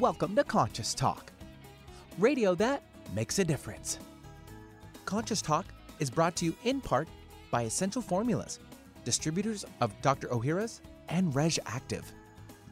[0.00, 1.32] Welcome to Conscious Talk,
[2.18, 2.82] radio that
[3.14, 3.98] makes a difference.
[5.06, 5.64] Conscious Talk
[6.00, 7.08] is brought to you in part
[7.50, 8.58] by Essential Formulas,
[9.06, 10.26] distributors of Dr.
[10.28, 12.12] Ohhira's and Reg Active,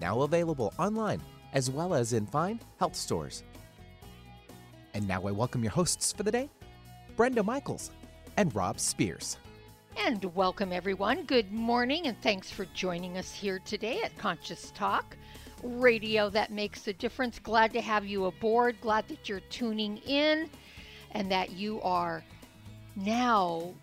[0.02, 1.22] now available online
[1.54, 3.43] as well as in fine health stores.
[4.93, 6.50] And now I welcome your hosts for the day,
[7.16, 7.91] Brenda Michaels
[8.36, 9.38] and Rob Spears.
[9.96, 11.25] And welcome, everyone.
[11.25, 15.16] Good morning, and thanks for joining us here today at Conscious Talk,
[15.65, 17.39] radio that makes a difference.
[17.39, 18.81] Glad to have you aboard.
[18.81, 20.49] Glad that you're tuning in
[21.13, 22.22] and that you are
[22.96, 23.75] now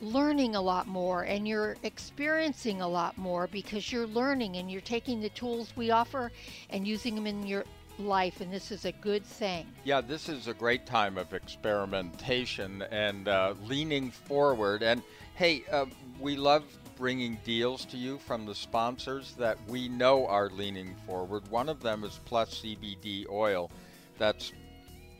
[0.00, 4.80] learning a lot more and you're experiencing a lot more because you're learning and you're
[4.80, 6.32] taking the tools we offer
[6.70, 7.64] and using them in your
[7.98, 9.66] life, and this is a good thing.
[9.84, 14.82] Yeah, this is a great time of experimentation and uh, leaning forward.
[14.82, 15.02] And
[15.34, 15.86] hey, uh,
[16.18, 16.64] we love
[17.00, 21.48] bringing deals to you from the sponsors that we know are leaning forward.
[21.48, 23.70] One of them is Plus CBD Oil.
[24.18, 24.52] That's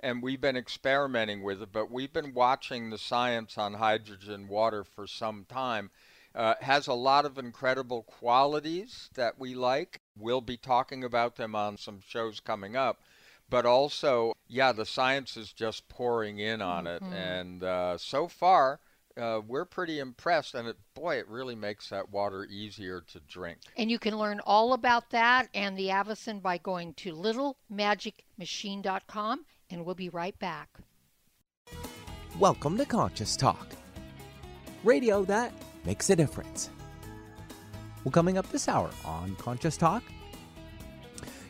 [0.00, 4.84] and we've been experimenting with it, but we've been watching the science on hydrogen water
[4.84, 5.90] for some time.
[6.34, 10.00] Uh, has a lot of incredible qualities that we like.
[10.18, 13.00] We'll be talking about them on some shows coming up.
[13.48, 17.12] But also, yeah, the science is just pouring in on mm-hmm.
[17.12, 17.16] it.
[17.16, 18.80] And uh, so far,
[19.16, 23.58] uh, we're pretty impressed, and it, boy, it really makes that water easier to drink.
[23.76, 29.84] And you can learn all about that and the Avacen by going to littlemagicmachine.com, and
[29.84, 30.68] we'll be right back.
[32.38, 33.68] Welcome to Conscious Talk,
[34.82, 35.52] radio that
[35.84, 36.70] makes a difference.
[38.02, 40.02] Well, coming up this hour on Conscious Talk,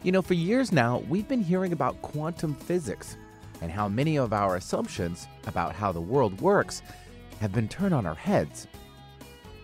[0.03, 3.17] you know, for years now, we've been hearing about quantum physics
[3.63, 6.83] and how many of our assumptions about how the world works
[7.41, 8.67] have been turned on our heads.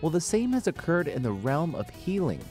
[0.01, 2.41] Well, the same has occurred in the realm of healing,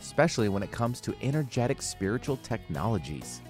[0.00, 3.42] especially when it comes to energetic spiritual technologies.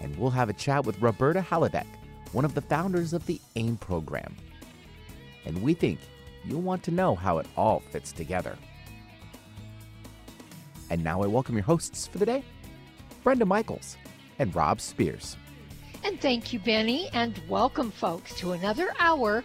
[0.00, 1.86] And we'll have a chat with Roberta Hladek,
[2.32, 4.36] one of the founders of the AIM program.
[5.44, 5.98] And we think
[6.44, 8.56] you'll want to know how it all fits together.
[10.90, 12.44] And now I welcome your hosts for the day,
[13.22, 13.96] Brenda Michaels
[14.38, 15.36] and Rob Spears.
[16.04, 19.44] And thank you, Benny, and welcome, folks, to another hour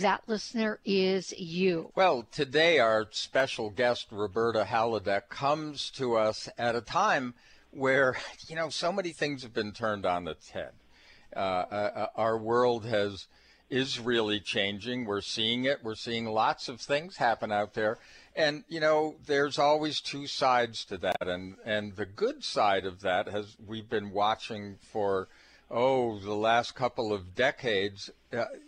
[0.00, 1.90] that listener is you.
[1.94, 7.34] Well, today our special guest, Roberta Hladek, comes to us at a time
[7.70, 8.16] where,
[8.48, 10.72] you know, so many things have been turned on its head.
[11.34, 13.26] Uh, uh, uh, our world has
[13.68, 15.04] is really changing.
[15.04, 15.80] We're seeing it.
[15.82, 17.98] We're seeing lots of things happen out there.
[18.36, 23.00] And you know, there's always two sides to that, and and the good side of
[23.00, 25.28] that has we've been watching for
[25.70, 28.10] oh, the last couple of decades,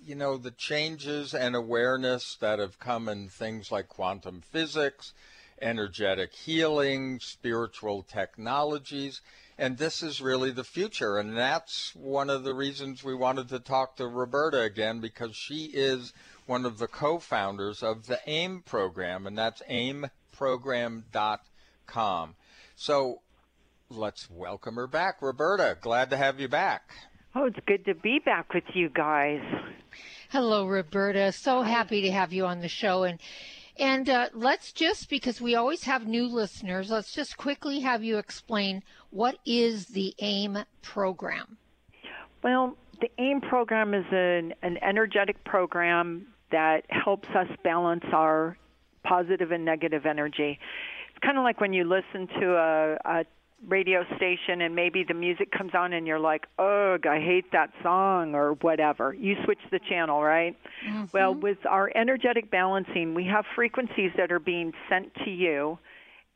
[0.05, 5.13] you know, the changes and awareness that have come in things like quantum physics,
[5.61, 9.21] energetic healing, spiritual technologies.
[9.59, 11.19] and this is really the future.
[11.19, 15.65] And that's one of the reasons we wanted to talk to Roberta again because she
[15.75, 16.13] is
[16.47, 22.35] one of the co-founders of the AIM program, and that's aimprogram.com.
[22.77, 23.21] So
[23.91, 25.21] let's welcome her back.
[25.21, 26.93] Roberta, glad to have you back.
[27.41, 29.41] Oh, it's good to be back with you guys.
[30.29, 31.31] Hello, Roberta.
[31.31, 33.05] So happy to have you on the show.
[33.05, 33.21] And
[33.79, 38.19] and uh, let's just because we always have new listeners, let's just quickly have you
[38.19, 41.59] explain what is the AIM program.
[42.43, 48.59] Well, the AIM program is an, an energetic program that helps us balance our
[49.05, 50.59] positive and negative energy.
[51.11, 53.25] It's kind of like when you listen to a, a
[53.67, 57.71] radio station and maybe the music comes on and you're like, ugh, I hate that
[57.83, 59.13] song or whatever.
[59.13, 60.57] You switch the channel, right?
[60.87, 61.05] Mm-hmm.
[61.13, 65.79] Well, with our energetic balancing, we have frequencies that are being sent to you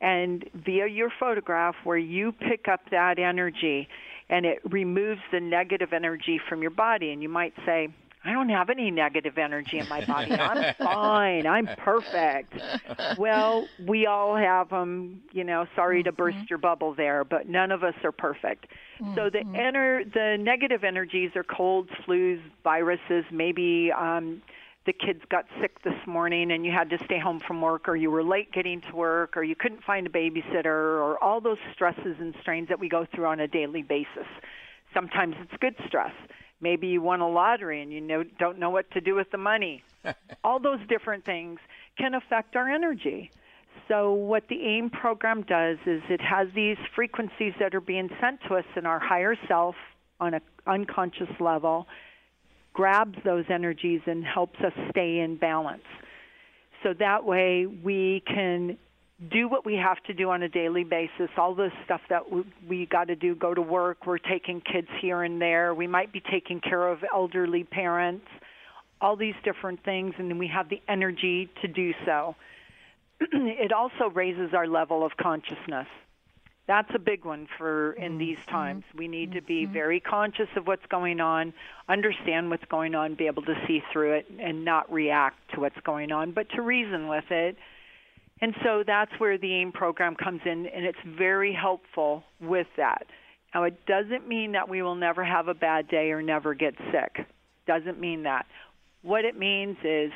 [0.01, 3.87] and via your photograph where you pick up that energy
[4.29, 7.11] and it removes the negative energy from your body.
[7.11, 7.89] And you might say,
[8.25, 10.31] I don't have any negative energy in my body.
[10.31, 11.45] I'm fine.
[11.45, 12.53] I'm perfect.
[13.17, 15.21] Well, we all have them.
[15.31, 16.45] You know, sorry to burst mm-hmm.
[16.49, 18.67] your bubble there, but none of us are perfect.
[19.01, 19.15] Mm-hmm.
[19.15, 23.25] So the enter the negative energies are colds, flus, viruses.
[23.29, 24.41] Maybe um,
[24.85, 27.97] the kids got sick this morning and you had to stay home from work, or
[27.97, 31.59] you were late getting to work, or you couldn't find a babysitter, or all those
[31.73, 34.27] stresses and strains that we go through on a daily basis.
[34.93, 36.13] Sometimes it's good stress
[36.63, 39.37] Maybe you won a lottery and you know, don't know what to do with the
[39.37, 39.83] money.
[40.45, 41.59] All those different things
[41.97, 43.31] can affect our energy.
[43.89, 48.39] So, what the AIM program does is it has these frequencies that are being sent
[48.47, 49.75] to us in our higher self
[50.21, 51.85] on an unconscious level,
[52.71, 55.83] grabs those energies and helps us stay in balance.
[56.81, 58.77] So that way we can
[59.31, 62.43] do what we have to do on a daily basis, all the stuff that we,
[62.67, 66.11] we got to do, go to work, we're taking kids here and there, we might
[66.11, 68.27] be taking care of elderly parents,
[69.01, 72.35] all these different things, and then we have the energy to do so.
[73.19, 75.87] it also raises our level of consciousness.
[76.65, 78.51] That's a big one for in these mm-hmm.
[78.51, 78.83] times.
[78.95, 79.73] We need to be mm-hmm.
[79.73, 81.53] very conscious of what's going on,
[81.89, 85.79] understand what's going on, be able to see through it and not react to what's
[85.83, 87.57] going on, but to reason with it
[88.41, 93.05] and so that's where the AIM program comes in, and it's very helpful with that.
[93.53, 96.75] Now, it doesn't mean that we will never have a bad day or never get
[96.91, 97.25] sick.
[97.67, 98.45] Doesn't mean that.
[99.03, 100.11] What it means is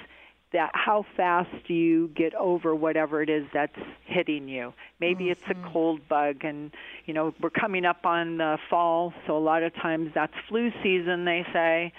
[0.54, 4.74] that how fast do you get over whatever it is that's hitting you.
[5.00, 5.31] Maybe mm-hmm.
[5.31, 5.72] it's a mm-hmm.
[5.74, 6.72] cold bug, and
[7.06, 10.72] you know we're coming up on the fall, so a lot of times that's flu
[10.81, 11.25] season.
[11.25, 11.94] They say,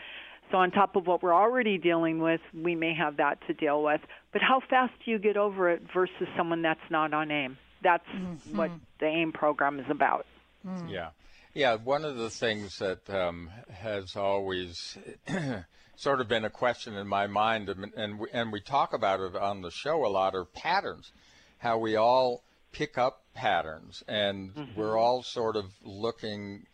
[0.51, 3.83] so, on top of what we're already dealing with, we may have that to deal
[3.83, 4.01] with.
[4.33, 7.57] But how fast do you get over it versus someone that's not on AIM?
[7.83, 8.57] That's mm-hmm.
[8.57, 8.71] what
[9.01, 10.27] the AIM program is about.
[10.67, 10.91] Mm.
[10.91, 11.11] Yeah.
[11.55, 14.99] Yeah, one of the things that um, has always
[15.97, 19.21] sort of been a question in my mind, and, and, we, and we talk about
[19.21, 21.11] it on the show a lot, are patterns.
[21.57, 24.79] How we all pick up patterns, and mm-hmm.
[24.79, 26.67] we're all sort of looking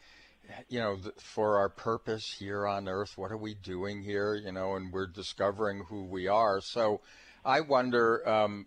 [0.68, 4.34] you know, for our purpose here on earth, what are we doing here?
[4.34, 6.60] You know, and we're discovering who we are.
[6.60, 7.00] So
[7.44, 8.66] I wonder, um,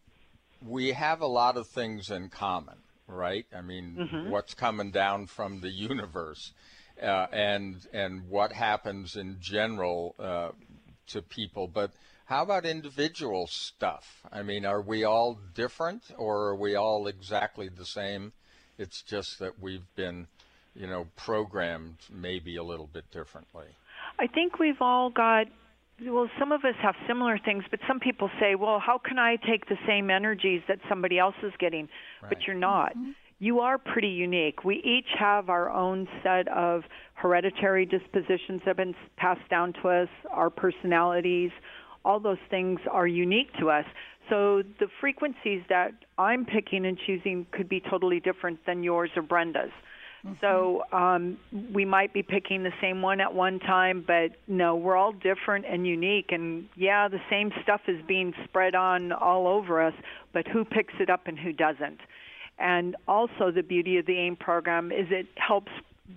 [0.65, 2.77] we have a lot of things in common,
[3.07, 3.45] right?
[3.55, 4.29] I mean, mm-hmm.
[4.29, 6.53] what's coming down from the universe,
[7.01, 10.49] uh, and and what happens in general uh,
[11.07, 11.91] to people, but
[12.25, 14.23] how about individual stuff?
[14.31, 18.33] I mean, are we all different, or are we all exactly the same?
[18.77, 20.27] It's just that we've been
[20.77, 23.65] you know, programmed maybe a little bit differently?
[24.19, 25.47] I think we've all got
[26.05, 29.35] well, some of us have similar things, but some people say, well, how can I
[29.35, 31.89] take the same energies that somebody else is getting?
[32.21, 32.29] Right.
[32.29, 32.91] But you're not.
[32.91, 33.11] Mm-hmm.
[33.39, 34.63] You are pretty unique.
[34.63, 39.89] We each have our own set of hereditary dispositions that have been passed down to
[39.89, 41.51] us, our personalities,
[42.03, 43.85] all those things are unique to us.
[44.29, 49.21] So the frequencies that I'm picking and choosing could be totally different than yours or
[49.21, 49.71] Brenda's.
[50.27, 50.33] Mm-hmm.
[50.41, 51.37] So um,
[51.73, 55.65] we might be picking the same one at one time, but no, we're all different
[55.65, 56.31] and unique.
[56.31, 59.93] And yeah, the same stuff is being spread on all over us,
[60.33, 61.99] but who picks it up and who doesn't?
[62.59, 65.71] And also, the beauty of the AIM program is it helps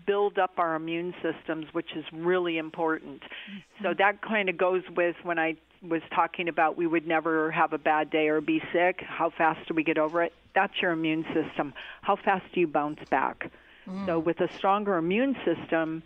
[0.06, 3.20] build up our immune systems, which is really important.
[3.20, 3.84] Mm-hmm.
[3.84, 7.72] So that kind of goes with when I was talking about we would never have
[7.72, 9.02] a bad day or be sick.
[9.06, 10.32] How fast do we get over it?
[10.54, 11.74] That's your immune system.
[12.02, 13.50] How fast do you bounce back?
[13.90, 14.06] Mm.
[14.06, 16.02] So, with a stronger immune system,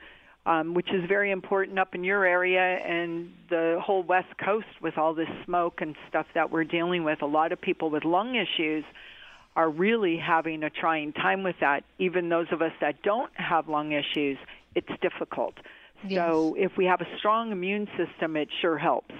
[0.46, 4.98] um, which is very important up in your area and the whole West Coast with
[4.98, 8.34] all this smoke and stuff that we're dealing with, a lot of people with lung
[8.34, 8.84] issues.
[9.56, 11.84] are really having a trying time with that.
[11.98, 14.36] Even those of us that don't have lung issues,
[14.74, 15.54] it's difficult.
[16.06, 16.18] Yes.
[16.18, 19.14] So if we have a strong immune system, it sure helps.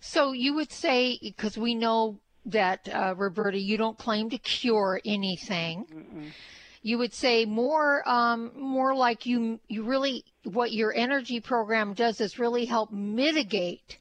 [0.00, 5.00] So you would say, because we know that, uh, Roberta, you don't claim to cure
[5.04, 5.86] anything.
[5.92, 6.30] Mm-mm.
[6.82, 12.20] You would say more, um, more like you, you really, what your energy program does
[12.20, 13.98] is really help mitigate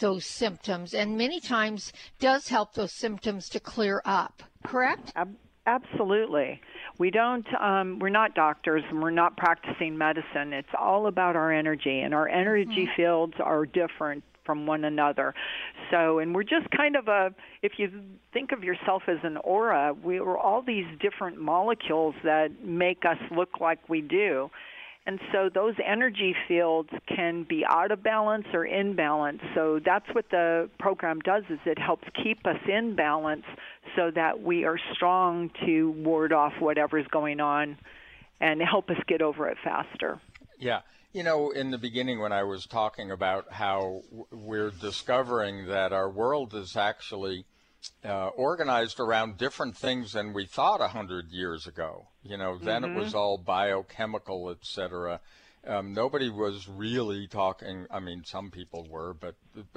[0.00, 4.42] those symptoms, and many times does help those symptoms to clear up.
[4.64, 5.12] Correct?
[5.16, 5.36] Ab-
[5.66, 6.60] absolutely.
[6.98, 7.46] We don't.
[7.60, 10.52] Um, we're not doctors, and we're not practicing medicine.
[10.52, 12.96] It's all about our energy, and our energy Mm-hmm.
[12.96, 15.34] fields are different from one another.
[15.90, 17.34] So, and we're just kind of a.
[17.62, 17.90] If you
[18.32, 23.18] think of yourself as an aura, we are all these different molecules that make us
[23.30, 24.50] look like we do.
[25.06, 29.40] And so those energy fields can be out of balance or in balance.
[29.54, 33.44] So that's what the program does is it helps keep us in balance
[33.96, 37.78] so that we are strong to ward off whatever's going on
[38.40, 40.20] and help us get over it faster.
[40.58, 40.80] Yeah.
[41.12, 46.08] You know, in the beginning, when I was talking about how we're discovering that our
[46.08, 47.46] world is actually
[48.04, 52.06] uh, organized around different things than we thought a hundred years ago.
[52.22, 55.18] You know, then it was all biochemical, et cetera.
[55.66, 57.86] Um, nobody was really talking.
[57.90, 59.34] I mean, some people were, but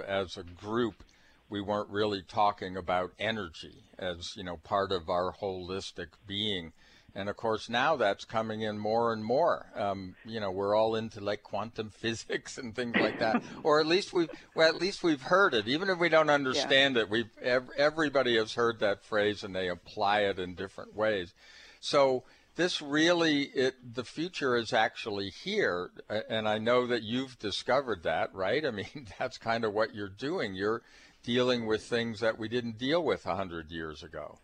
[0.07, 1.03] as a group,
[1.49, 6.73] we weren't really talking about energy as you know part of our holistic being.
[7.15, 9.67] And of course, now that's coming in more and more.
[9.75, 13.85] Um, you know, we're all into like quantum physics and things like that, or at
[13.85, 15.67] least we've well, at least we've heard it.
[15.67, 19.69] Even if we don't understand it, we've ev- everybody has heard that phrase and they
[19.69, 21.33] apply it in different ways.
[21.79, 22.23] So
[22.55, 25.91] this really, it the future is actually here,
[26.29, 28.65] and I know that you've discovered that, right?
[28.65, 30.53] I mean, that's kind of what you're doing.
[30.55, 30.81] You're
[31.23, 34.39] dealing with things that we didn't deal with a hundred years ago.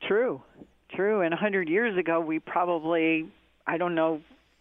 [0.00, 0.42] True,
[1.02, 1.22] true.
[1.22, 3.28] And a hundred years ago, we probably,
[3.66, 4.20] I don't know,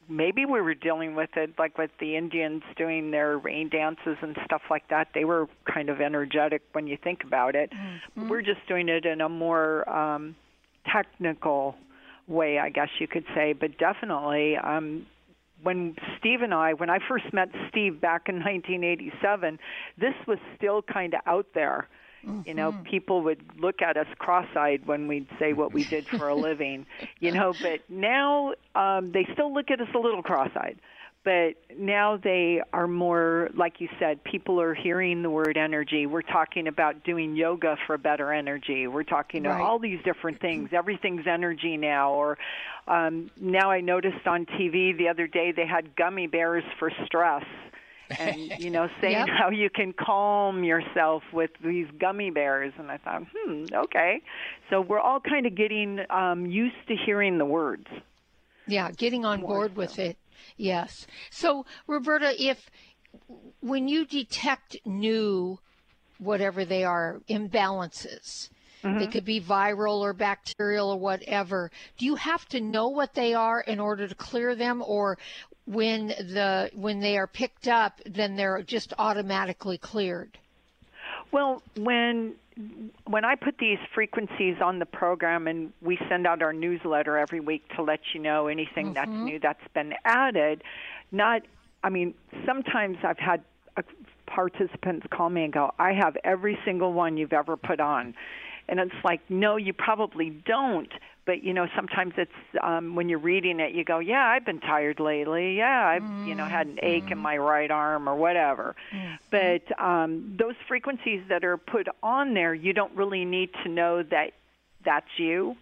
[0.10, 4.36] maybe we were dealing with it like with the Indians doing their rain dances and
[4.46, 5.10] stuff like that.
[5.14, 7.72] They were kind of energetic when you think about it.
[8.30, 10.36] We're just doing it in a more um,
[10.92, 11.76] technical
[12.28, 13.54] way, I guess you could say.
[13.54, 15.06] But definitely, um,
[15.62, 19.60] when Steve and I, when I first met Steve back in 1987,
[20.00, 21.88] this was still kind of out there.
[22.46, 26.28] You know, people would look at us cross-eyed when we'd say what we did for
[26.30, 26.86] a living.
[27.20, 30.78] You know, but now um, they still look at us a little cross-eyed.
[31.24, 36.08] But now they are more, like you said, people are hearing the word energy.
[36.08, 38.88] We're talking about doing yoga for better energy.
[38.88, 39.52] We're talking Right.
[39.56, 40.70] about all these different things.
[40.74, 42.14] Everything's energy now.
[42.14, 42.40] Or
[42.88, 47.46] um, now I noticed on TV the other day they had gummy bears for stress.
[48.18, 49.28] And you know saying Yep.
[49.28, 54.22] how you can calm yourself with these gummy bears and i thought hmm okay
[54.70, 57.88] so we're all kind of getting um used to hearing the words
[58.66, 60.18] Yeah, getting on board with it.
[60.58, 61.06] Yes.
[61.32, 62.70] So, Roberta, if
[63.62, 65.60] when you detect new,
[66.18, 68.50] whatever they are, imbalances,
[68.98, 73.34] they could be viral or bacterial or whatever, do you have to know what they
[73.34, 75.18] are in order to clear them, or
[75.72, 80.38] when the when they are picked up, then they're just automatically cleared?
[81.32, 82.36] Well, when
[83.06, 87.40] when I put these frequencies on the program and we send out our newsletter every
[87.40, 89.26] week to let you know anything that's mm-hmm.
[89.26, 90.62] new that's been added,
[91.12, 91.44] not
[91.84, 92.14] I mean,
[92.46, 93.42] sometimes I've had
[94.28, 98.14] participants call me and go, "I have every single one you've ever put on."
[98.72, 100.92] And it's like, "No, you probably don't."
[101.26, 102.32] But you know, sometimes it's
[102.64, 105.58] um when you're reading it, you go, "Yeah, I've been tired lately.
[105.58, 108.76] Yeah, I've you know had an ache in my right arm or whatever."
[109.30, 114.02] But um, those frequencies that are put on there, you don't really need to know
[114.04, 114.32] that
[114.84, 115.58] that's you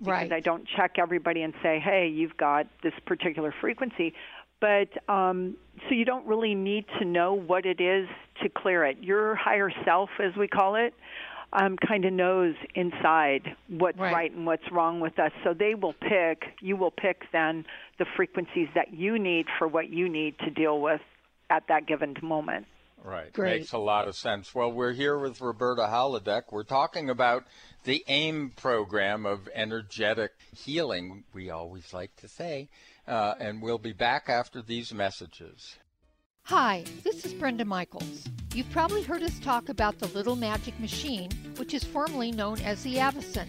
[0.00, 0.32] because Right.
[0.32, 4.14] I don't check everybody and say, "Hey, you've got this particular frequency."
[4.60, 5.56] But um,
[5.88, 8.08] so you don't really need to know what it is
[8.42, 8.98] to clear it.
[9.02, 10.94] Your higher self, as we call it,
[11.54, 14.12] um, kind of knows inside what's Right.
[14.12, 15.32] right and what's wrong with us.
[15.44, 16.42] So they will pick.
[16.60, 17.64] You will pick then
[17.98, 21.00] the frequencies that you need for what you need to deal with
[21.50, 22.66] at that given moment.
[23.02, 23.32] Right.
[23.32, 23.60] Great.
[23.60, 24.54] Makes a lot of sense.
[24.54, 26.44] Well, we're here with Roberta Hladek.
[26.50, 27.44] We're talking about
[27.84, 32.70] the AIM program of energetic healing, we always like to say.
[33.06, 35.76] Uh, and we'll be back after these messages.
[36.44, 38.24] Hi, this is Brenda Michaels.
[38.54, 42.84] You've probably heard us talk about the Little Magic Machine, which is formerly known as
[42.84, 43.48] the Avacen.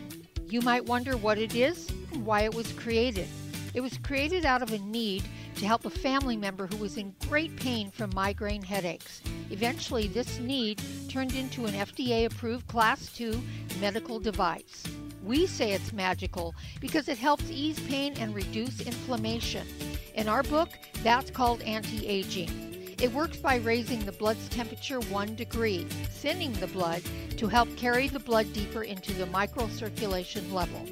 [0.50, 3.28] You might wonder what it is and why it was created.
[3.76, 5.24] It was created out of a need
[5.58, 9.22] to help a family member who was in great pain from migraine headaches.
[9.52, 13.40] Eventually, this need turned into an FDA approved Class II
[13.80, 14.82] medical device.
[15.24, 19.68] We say it's magical because it helps ease pain and reduce inflammation.
[20.16, 20.70] In our book,
[21.04, 22.75] that's called anti aging.
[23.02, 27.02] It works by raising the blood's temperature one degree, thinning the blood
[27.38, 30.86] to help carry the blood deeper into the microcirculation level.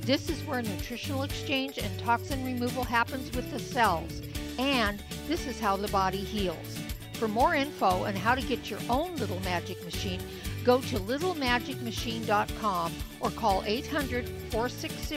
[0.00, 4.22] This is where nutritional exchange and toxin removal happens with the cells,
[4.58, 6.78] and this is how the body heals.
[7.12, 10.22] For more info on how to get your own little magic machine,
[10.64, 15.16] go to littlemagicmachine.com or call 800 460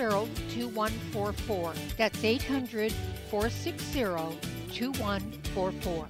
[0.53, 1.73] 2144.
[1.97, 2.91] That's 800
[3.29, 4.03] 460
[4.73, 6.09] 2144.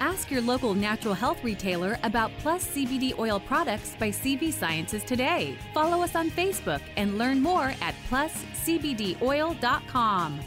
[0.00, 5.58] Ask your local natural health retailer about Plus CBD oil products by CV Sciences today.
[5.74, 10.40] Follow us on Facebook and learn more at pluscbdoil.com.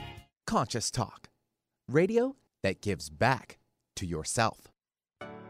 [0.47, 1.27] Conscious Talk,
[1.89, 3.57] radio that gives back
[3.97, 4.71] to yourself.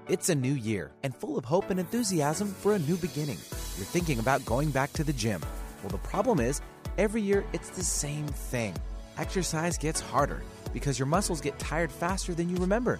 [0.07, 3.37] It's a new year and full of hope and enthusiasm for a new beginning.
[3.77, 5.41] You're thinking about going back to the gym.
[5.83, 6.59] Well, the problem is,
[6.97, 8.73] every year it's the same thing.
[9.17, 10.41] Exercise gets harder
[10.73, 12.99] because your muscles get tired faster than you remember.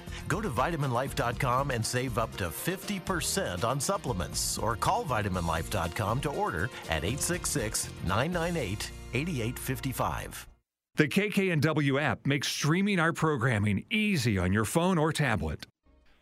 [0.31, 6.69] Go to vitaminlife.com and save up to 50% on supplements or call vitaminlife.com to order
[6.85, 10.47] at 866 998 8855.
[10.95, 15.67] The KKNW app makes streaming our programming easy on your phone or tablet.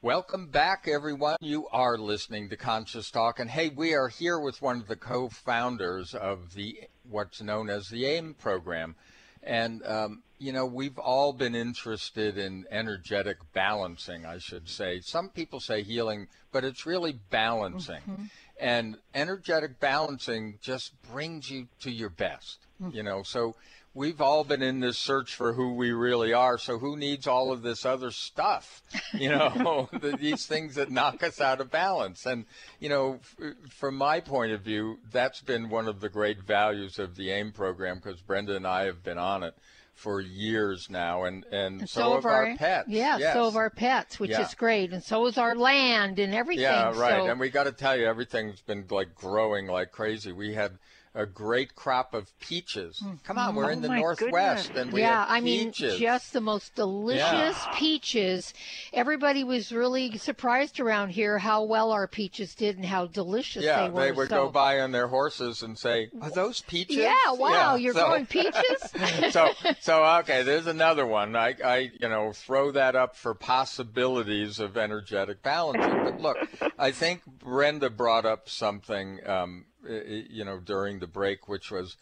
[0.02, 1.36] Welcome back, everyone.
[1.39, 4.95] You are listening to Conscious Talk, and hey, we are here with one of the
[4.95, 8.95] co-founders of the what's known as the AIM program,
[9.43, 15.02] and um, you know, we've all been interested in energetic balancing, I should say.
[15.02, 18.02] Some people say healing, but it's really balancing.
[18.10, 18.23] Mm-hmm.
[18.60, 22.95] And energetic balancing just brings you to your best, mm-hmm.
[22.95, 23.21] you know.
[23.23, 23.56] So
[24.00, 26.58] we've all been in this search for who we really are.
[26.58, 28.82] So who needs all of this other stuff,
[29.14, 32.26] you know, the, these things that knock us out of balance?
[32.26, 32.46] And,
[32.80, 36.98] you know, f- from my point of view, that's been one of the great values
[36.98, 39.54] of the AIM program because Brenda and I have been on it
[39.96, 42.88] for years now, and, and, and so, so, have our, our pets.
[42.88, 43.34] Yeah, yes.
[43.34, 44.44] so have our pets, which yeah.
[44.44, 46.64] is great, and so is our land and everything.
[46.64, 47.22] Yeah, right.
[47.22, 47.28] So.
[47.30, 50.32] And we got to tell you, everything's been like growing like crazy.
[50.32, 50.80] We had
[51.19, 53.03] a great crop of peaches.
[53.25, 54.84] Come on, we're Oh in the Northwest, goodness.
[54.86, 58.53] and we yeah, have I mean, just the most delicious peaches.
[58.93, 63.84] Everybody was really surprised around here how well our peaches did and how delicious yeah,
[63.84, 64.13] they were.
[64.13, 64.45] would so.
[64.45, 68.25] go by on their horses and say, "Are those peaches?" Yeah, wow, you're so- growing
[68.25, 68.53] peaches.
[69.32, 69.49] so
[69.82, 74.77] so okay there's another one I, I you know throw that up for possibilities of
[74.77, 76.38] energetic balancing but look
[76.77, 81.96] i think brenda brought up something um, you know during the break which was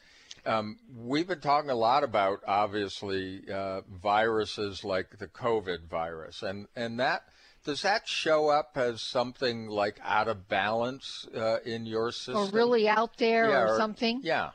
[0.46, 6.42] um, we've been talking a lot about obviously uh, viruses like the covid virus.
[6.42, 7.24] And and that
[7.66, 12.38] does that show up as something like out of balance uh, in your system?
[12.38, 14.22] or really out there Yeah, or something.
[14.24, 14.52] yeah.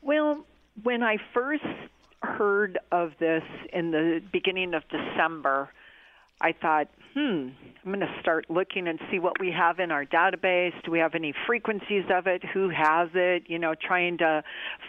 [0.00, 0.46] Well,
[0.82, 1.64] when I first
[2.22, 5.68] heard of this in the beginning of December,
[6.40, 7.48] I thought, hmm,
[7.82, 10.72] I'm going to start looking and see what we have in our database.
[10.84, 12.44] Do we have any frequencies of it?
[12.52, 13.44] Who has it?
[13.46, 14.44] You know, trying to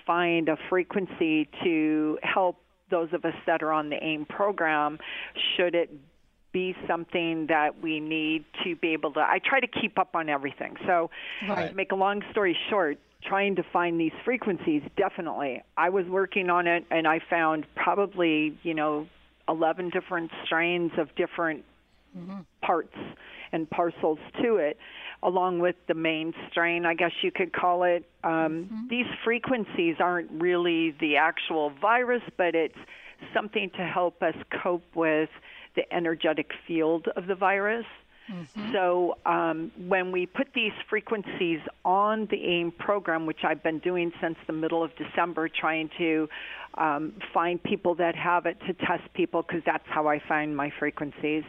[0.05, 2.57] find a frequency to help
[2.91, 4.99] those of us that are on the AIM program.
[5.55, 5.89] Should it
[6.51, 9.21] be something that we need to be able to?
[9.21, 10.75] I try to keep up on everything.
[10.85, 11.09] So,
[11.47, 11.73] Right.
[11.73, 16.67] make a long story short, trying to find these frequencies definitely i was working on
[16.67, 19.07] it and i found probably you know
[19.49, 21.65] 11 different strains of different
[22.61, 22.95] parts
[23.51, 24.77] and parcels to it
[25.23, 28.03] along with the main strain i guess you could call it.
[28.23, 32.77] Um, these frequencies aren't really the actual virus but it's
[33.33, 35.29] something to help us cope with
[35.75, 37.85] the energetic field of the virus.
[38.73, 44.11] So um, when we put these frequencies on the AIM program, which I've been doing
[44.21, 46.27] since the middle of December, trying to
[46.77, 50.71] um, find people that have it to test people, because that's how I find my
[50.77, 51.43] frequencies.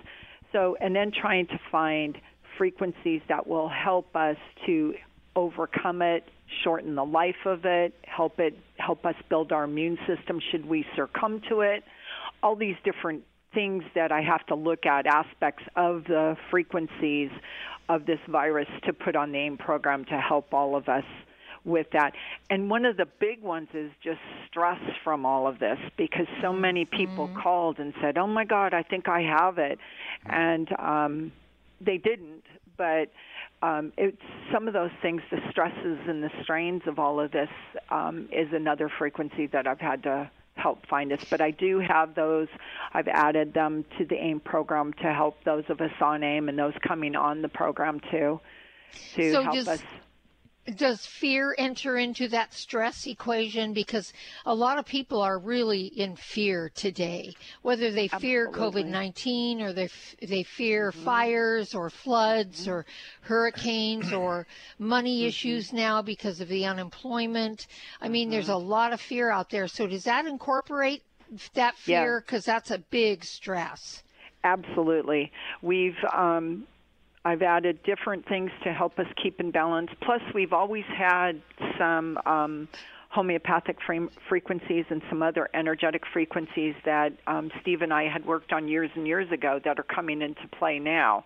[0.53, 2.17] So, and then trying to find
[2.57, 4.95] frequencies that will help us to
[5.37, 6.25] overcome it,
[6.65, 10.85] shorten the life of it, help it, help us build our immune system should we
[10.97, 11.85] succumb to it.
[12.43, 17.31] All these different things that I have to look at, aspects of the frequencies
[17.89, 21.05] of this virus to put on the AIM program to help all of us
[21.65, 22.15] with that.
[22.51, 26.53] And one of the big ones is just stress from all of this because so
[26.53, 29.79] many people called and said, "Oh my God, I think I have it,"
[30.27, 31.33] and um,
[31.81, 32.45] they didn't.
[32.77, 33.11] But
[33.61, 37.49] um, it's some of those things, the stresses and the strains of all of this,
[37.91, 41.25] um, is another frequency that I've had to help find us.
[41.29, 42.49] But I do have those.
[42.93, 46.59] I've added them to the AIM program to help those of us on AIM and
[46.59, 48.41] those coming on the program too,
[49.15, 49.83] to So help does- us.
[50.77, 53.73] Does fear enter into that stress equation?
[53.73, 54.13] Because
[54.45, 59.73] a lot of people are really in fear today, whether they fear COVID 19 or
[59.73, 61.01] they, f- they fear Mm-hmm.
[61.05, 62.85] fires or floods or
[63.23, 64.47] hurricanes or
[64.79, 65.27] money Mm-hmm.
[65.27, 67.67] issues now because of the unemployment.
[68.01, 68.59] I mean, there's a Mm-hmm.
[68.59, 69.69] lot of fear out there.
[69.69, 71.03] So does that incorporate
[71.55, 72.21] that fear?
[72.21, 74.03] Because that's a big stress.
[74.45, 75.33] Absolutely.
[75.63, 76.67] We've um,
[77.29, 79.91] I've added different things to help us keep in balance.
[80.01, 81.43] Plus, we've always had
[81.79, 82.69] some um,
[83.11, 88.53] homeopathic frame frequencies and some other energetic frequencies that um, Steve and I had worked
[88.53, 91.25] on years and years ago that are coming into play now.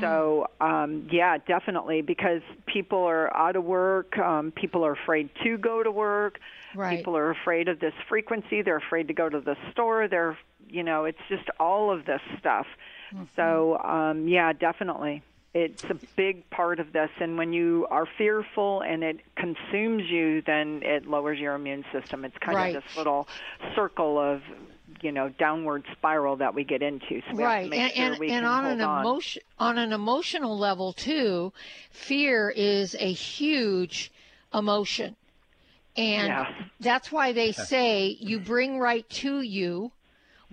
[0.00, 5.58] So, um, yeah, definitely, because people are out of work, um, people are afraid to
[5.58, 6.38] go to work.
[6.76, 6.96] Right.
[6.96, 8.62] People are afraid of this frequency.
[8.62, 10.06] They're afraid to go to the store.
[10.06, 12.66] They're, you know, it's just all of this stuff.
[13.36, 15.22] So, um, yeah, definitely.
[15.54, 17.10] It's a big part of this.
[17.20, 22.24] And when you are fearful and it consumes you, then it lowers your immune system.
[22.24, 22.74] It's kind Right.
[22.74, 23.28] of this little
[23.76, 24.42] circle of,
[25.00, 27.20] you know, downward spiral that we get into.
[27.30, 29.00] So we have right to make and sure and, we and on hold an on.
[29.00, 31.52] emotion on an emotional level too
[31.90, 34.10] fear is a huge
[34.52, 35.14] emotion
[35.96, 36.46] and Yeah.
[36.80, 39.92] that's why they say you bring right to you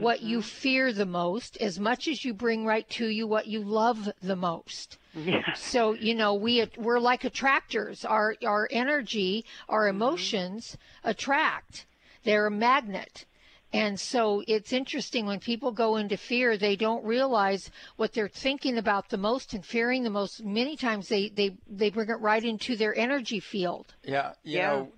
[0.02, 3.64] what you fear the most as much as you bring right to you what you
[3.64, 4.98] love the most.
[5.14, 5.54] Yeah.
[5.54, 8.06] so you know we we're like attractors.
[8.06, 11.86] Our our energy our emotions attract.
[12.24, 13.26] They're a magnet.
[13.74, 18.78] And so it's interesting when people go into fear they don't realize what they're thinking
[18.78, 20.44] about the most and fearing the most.
[20.44, 23.94] Many times they they they bring it right into their energy field.
[24.04, 24.68] Yeah, you Yeah.
[24.68, 24.92] know,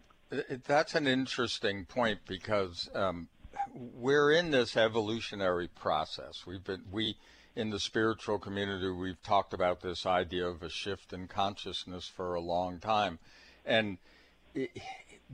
[0.66, 3.28] that's an interesting point because um,
[3.73, 6.45] we're in this evolutionary process.
[6.45, 7.17] We've been we
[7.56, 12.34] in the spiritual community we've talked about this idea of a shift in consciousness for
[12.34, 13.19] a long time,
[13.65, 13.97] and
[14.56, 14.69] i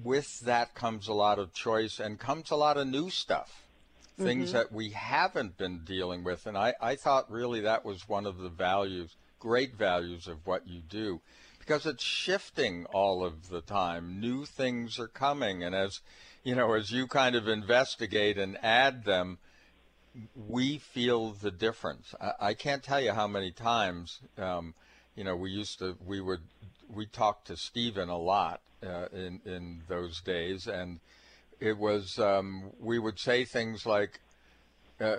[0.04, 3.64] with that comes a lot of choice and comes a lot of new stuff.
[4.14, 4.24] Mm-hmm.
[4.24, 6.46] Things that we haven't been dealing with.
[6.46, 10.68] And I, I thought really that was one of the values, great values of what
[10.68, 11.20] you do
[11.70, 14.20] because it's shifting all of the time.
[14.20, 16.00] New things are coming, and as
[16.50, 19.38] you know, as you kind of investigate and add them,
[20.36, 22.16] we feel the difference.
[22.20, 24.74] I, I can't tell you how many times, um,
[25.16, 26.42] you know, we used to, we would,
[26.92, 31.00] we talked to Stephen a lot uh, in in those days, and
[31.60, 34.20] it was, um, we would say things like.
[35.00, 35.18] Uh,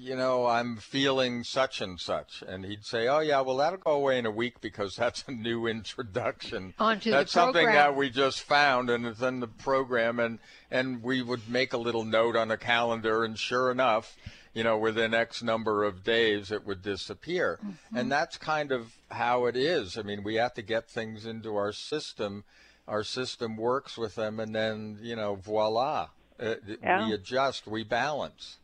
[0.00, 2.42] you know, I'm feeling such and such.
[2.46, 5.32] And he'd say, oh, yeah, well, that'll go away in a week because that's a
[5.32, 6.72] new introduction.
[6.78, 10.18] Onto that's the something that we just found and it's in the program.
[10.18, 10.38] And,
[10.70, 13.24] and we would make a little note on a calendar.
[13.24, 14.16] And sure enough,
[14.54, 17.58] you know, within X number of days, it would disappear.
[17.62, 17.96] Mm-hmm.
[17.96, 19.98] And that's kind of how it is.
[19.98, 22.44] I mean, we have to get things into our system.
[22.88, 24.40] Our system works with them.
[24.40, 26.08] And then, you know, voila,
[26.40, 27.06] uh, Yeah.
[27.06, 28.56] we adjust, we balance.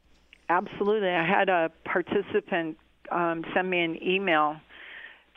[0.48, 1.09] Absolutely.
[1.09, 2.76] I had a participant
[3.11, 4.56] um, send me an email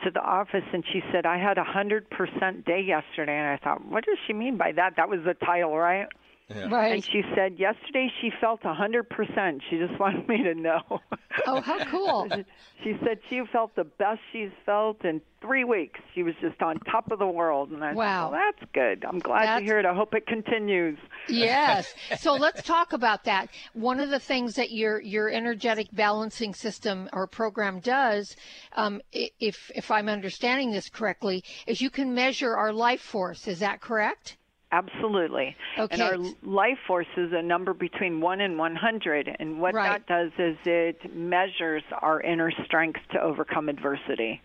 [0.04, 3.36] to the office, and she said, I had a 100% day yesterday.
[3.36, 4.94] And I thought, what does she mean by that?
[4.96, 6.06] That was the title, right?
[6.54, 6.68] Yeah.
[6.68, 6.94] Right.
[6.94, 9.60] And she said, yesterday she felt a 100%.
[9.70, 11.00] She just wanted me to know.
[11.46, 12.28] oh, how cool.
[12.84, 16.00] she said she felt the best she's felt in three weeks.
[16.14, 17.70] She was just on top of the world.
[17.70, 18.26] And I Wow.
[18.26, 19.04] said, well, that's good.
[19.08, 19.86] I'm glad That's- to hear it.
[19.86, 20.98] I hope it continues.
[21.28, 21.94] yes.
[22.18, 23.48] So let's talk about that.
[23.72, 28.34] One of the things that your your energetic balancing system or program does,
[28.76, 33.46] um, if if I'm understanding this correctly, is you can measure our life force.
[33.48, 34.36] Is that correct?
[34.72, 35.56] Absolutely.
[35.78, 35.92] Okay.
[35.94, 39.36] And our life force is a number between 1 and 100.
[39.40, 39.88] And what Right.
[39.90, 44.40] that does is it measures our inner strength to overcome adversity.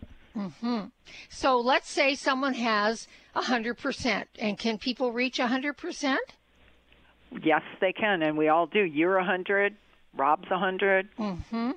[1.30, 6.18] So let's say someone has 100%, and can people reach 100%?
[7.42, 8.22] Yes, they can.
[8.22, 8.84] And we all do.
[8.84, 9.76] You're 100.
[10.18, 11.10] Rob's 100.
[11.18, 11.72] Mm-hmm.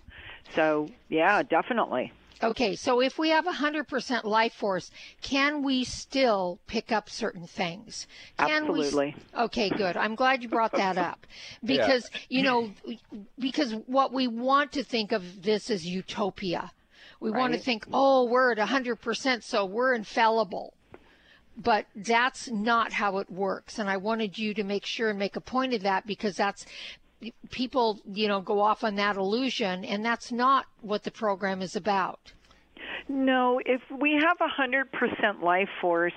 [0.54, 2.12] So, yeah, definitely.
[2.42, 4.90] Okay, so if we have 100% life force,
[5.22, 8.06] can we still pick up certain things?
[8.38, 9.16] Can we Absolutely.
[9.36, 9.96] okay, good.
[9.96, 11.26] I'm glad you brought that up.
[11.64, 12.70] Because, you know,
[13.38, 16.72] because what we want to think of this as utopia.
[17.20, 20.74] We want to think, oh, we're at 100%, so we're infallible.
[21.56, 23.80] But that's not how it works.
[23.80, 26.64] And I wanted you to make sure and make a point of that because that's
[27.50, 31.76] people, you know, go off on that illusion, and that's not what the program is
[31.76, 32.32] about.
[33.08, 36.12] No, if we have a 100% life force,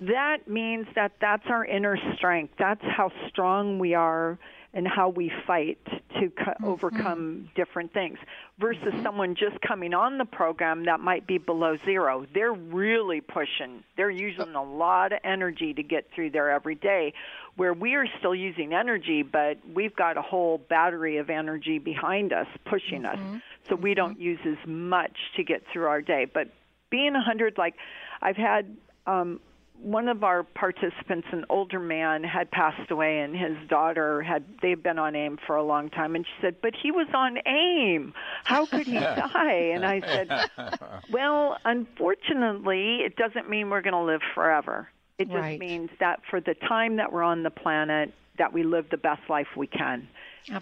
[0.00, 2.54] that means that that's our inner strength.
[2.58, 4.38] That's how strong we are
[4.72, 6.64] and how we fight to co- mm-hmm.
[6.64, 8.18] overcome different things.
[8.58, 9.02] Versus mm-hmm.
[9.02, 12.26] someone just coming on the program that might be below zero.
[12.34, 13.82] They're really pushing.
[13.96, 17.14] They're using a lot of energy to get through there every day,
[17.56, 22.32] where we are still using energy, but we've got a whole battery of energy behind
[22.32, 23.18] us pushing us.
[23.18, 23.38] Mm-hmm.
[23.68, 26.26] So we don't use as much to get through our day.
[26.32, 26.48] But
[26.90, 27.74] being 100, like
[28.22, 29.40] I've had um,
[29.82, 34.44] one of our participants, an older man, had passed away, and his daughter had.
[34.62, 37.38] They've been on AIM for a long time, and she said, "But he was on
[37.46, 38.12] AIM.
[38.44, 40.28] How could he die?" And I said,
[41.08, 44.88] "Well, unfortunately, it doesn't mean we're going to live forever.
[45.18, 45.58] It just Right.
[45.58, 49.22] means that for the time that we're on the planet, that we live the best
[49.28, 50.08] life we can."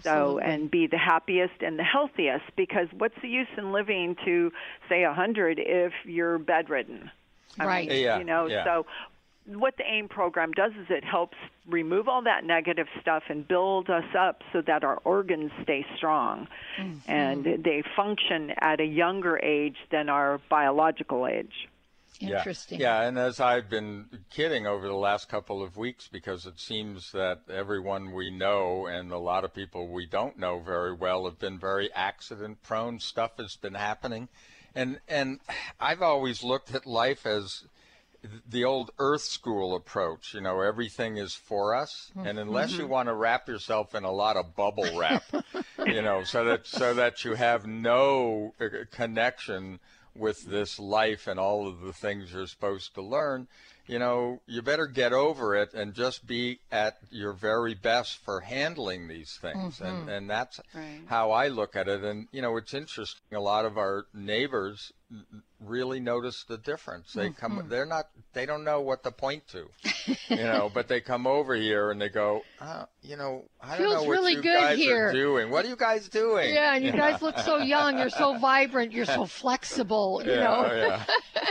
[0.03, 0.43] So Absolutely.
[0.43, 4.51] and be the happiest and the healthiest because what's the use in living to
[4.87, 7.11] say a hundred if you're bedridden?
[7.57, 7.89] I Right.
[7.89, 8.63] mean, Yeah, you know, yeah.
[8.63, 8.85] so
[9.45, 13.89] what the AIM program does is it helps remove all that negative stuff and build
[13.89, 17.11] us up so that our organs stay strong Mm-hmm.
[17.11, 21.67] and they function at a younger age than our biological age.
[22.21, 22.81] Interesting.
[22.81, 23.01] Yeah.
[23.03, 27.13] yeah, and as I've been kidding over the last couple of weeks, because it seems
[27.13, 31.39] that everyone we know and a lot of people we don't know very well have
[31.39, 32.99] been very accident prone.
[32.99, 34.27] Stuff has been happening,
[34.75, 35.39] and and
[35.79, 37.63] I've always looked at life as
[38.47, 40.33] the old Earth School approach.
[40.33, 44.11] You know, everything is for us, and unless you want to wrap yourself in a
[44.11, 45.23] lot of bubble wrap,
[45.85, 49.79] you know, so that so that you have no uh, connection
[50.15, 53.47] with this life and all of the things you're supposed to learn,
[53.89, 58.39] you know, you better get over it and just be at your very best for
[58.41, 59.81] handling these things.
[59.81, 60.09] And mm-hmm.
[60.09, 61.01] and that's Right.
[61.07, 62.03] how I look at it.
[62.03, 63.21] And you know, it's interesting.
[63.35, 64.93] A lot of our neighbors
[65.59, 67.13] really notice the difference.
[67.13, 67.69] They come, mm-hmm.
[67.69, 69.67] they're not, they don't know what to point to,
[70.29, 73.89] you know, but they come over here and they go, oh, you know, I don't
[73.89, 75.49] know what really you good guys here." are doing.
[75.49, 76.53] What are you guys doing?
[76.53, 77.97] Yeah, and you guys look so young.
[77.97, 78.93] You're so vibrant.
[78.93, 80.21] You're so flexible.
[80.23, 81.03] You yeah, know, yeah.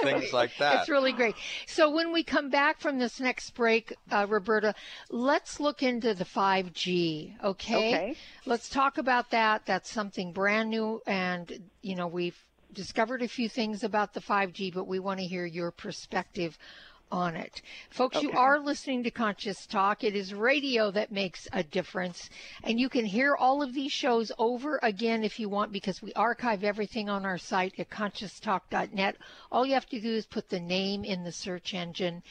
[0.03, 0.81] things like that.
[0.81, 1.35] it's really great.
[1.66, 4.75] So when we come back from this next break, uh, Roberta,
[5.11, 7.35] let's look into the 5G.
[7.43, 7.77] Okay.
[7.77, 8.17] Okay.
[8.47, 9.64] Let's talk about that.
[9.67, 12.38] That's something brand new, and you know we've
[12.73, 16.59] discovered a few things about the 5G, but we want to hear your perspective
[17.11, 17.62] on it.
[17.90, 18.27] Folks, okay.
[18.27, 20.05] you are listening to Conscious Talk.
[20.05, 22.29] It is radio that makes a difference.
[22.62, 26.12] And you can hear all of these shows over again if you want because we
[26.14, 29.16] archive everything on our site at conscioustalk.net.
[29.51, 32.23] All you have to do is put the name in the search engine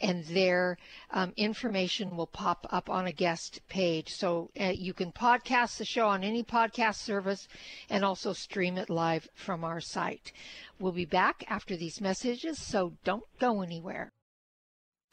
[0.00, 0.76] and their
[1.10, 4.12] um, information will pop up on a guest page.
[4.12, 7.48] So uh, you can podcast the show on any podcast service
[7.88, 10.32] and also stream it live from our site.
[10.78, 14.12] We'll be back after these messages, so don't go anywhere.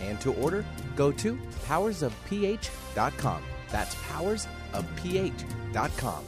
[0.00, 0.64] and to order,
[0.96, 3.42] go to powersofph.com.
[3.68, 6.24] That's powersofph.com.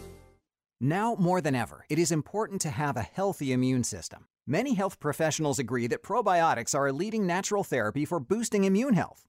[0.81, 4.27] Now more than ever, it is important to have a healthy immune system.
[4.47, 9.29] Many health professionals agree that probiotics are a leading natural therapy for boosting immune health.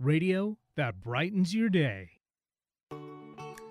[0.00, 2.19] radio that brightens your day.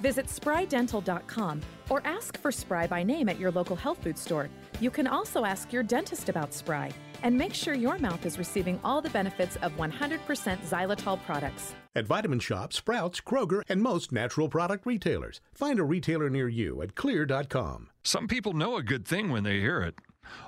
[0.00, 4.48] Visit sprydental.com or ask for Spry by name at your local health food store.
[4.80, 6.90] You can also ask your dentist about Spry
[7.22, 10.18] and make sure your mouth is receiving all the benefits of 100%
[10.60, 11.74] xylitol products.
[11.94, 15.40] At Vitamin Shoppe, Sprouts, Kroger, and most natural product retailers.
[15.52, 17.88] Find a retailer near you at xlear.com.
[18.02, 19.96] Some people know a good thing when they hear it.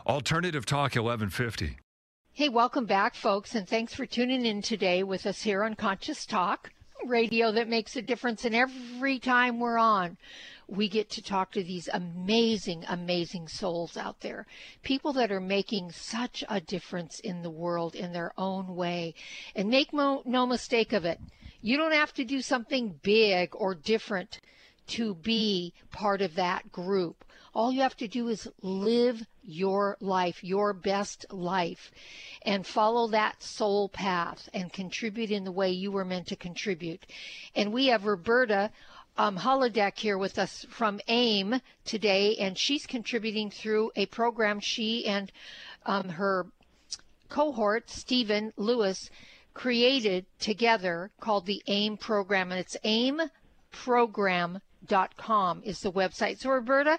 [0.06, 1.78] Alternative Talk 1150.
[2.34, 6.24] Hey, welcome back, folks, and thanks for tuning in today with us here on Conscious
[6.24, 6.70] Talk,
[7.06, 10.16] radio that makes a difference And every time we're on.
[10.68, 14.46] we get to talk to these amazing, amazing souls out there.
[14.82, 19.14] People that are making such a difference in the world in their own way.
[19.54, 21.20] And make mo- no mistake of it,
[21.60, 24.40] you don't have to do something big or different
[24.88, 27.24] to be part of that group.
[27.54, 31.90] All you have to do is live your life, your best life,
[32.42, 37.06] and follow that soul path and contribute in the way you were meant to contribute.
[37.54, 38.70] And we have Roberta
[39.16, 45.06] um, Hladek here with us from AIM today, and she's contributing through a program she
[45.06, 45.30] and
[45.84, 46.46] um, her
[47.28, 49.10] cohort, Stephen Lewis,
[49.54, 56.38] created together called the AIM program, and it's aimprogram.com is the website.
[56.38, 56.98] So, Roberta,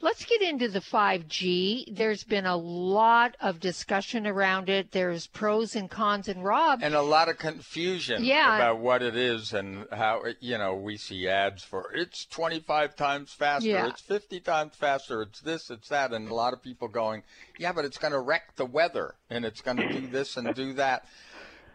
[0.00, 1.96] Let's get into the 5G.
[1.96, 4.92] There's been a lot of discussion around it.
[4.92, 6.28] There's pros and cons.
[6.28, 6.80] And Rob.
[6.84, 8.54] And a lot of confusion yeah.
[8.54, 13.32] about what it is and how, you know, we see ads for it's 25 times
[13.32, 13.88] faster, yeah.
[13.88, 16.12] it's 50 times faster, it's this, it's that.
[16.12, 17.24] And a lot of people going,
[17.58, 20.54] yeah, but it's going to wreck the weather and it's going to do this and
[20.54, 21.06] do that.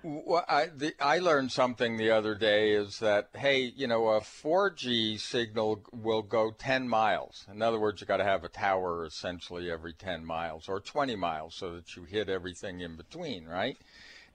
[0.04, 4.20] Well, I, the, I learned something the other day is that hey, you know, a
[4.20, 7.45] 4G signal will go 10 miles.
[7.49, 11.16] In other words, you've got to have a tower essentially every 10 miles or 20
[11.16, 13.78] miles so that you hit everything in between, right?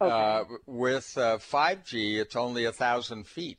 [0.00, 0.10] Okay.
[0.10, 3.58] Uh, with uh, 5G, it's only a thousand feet.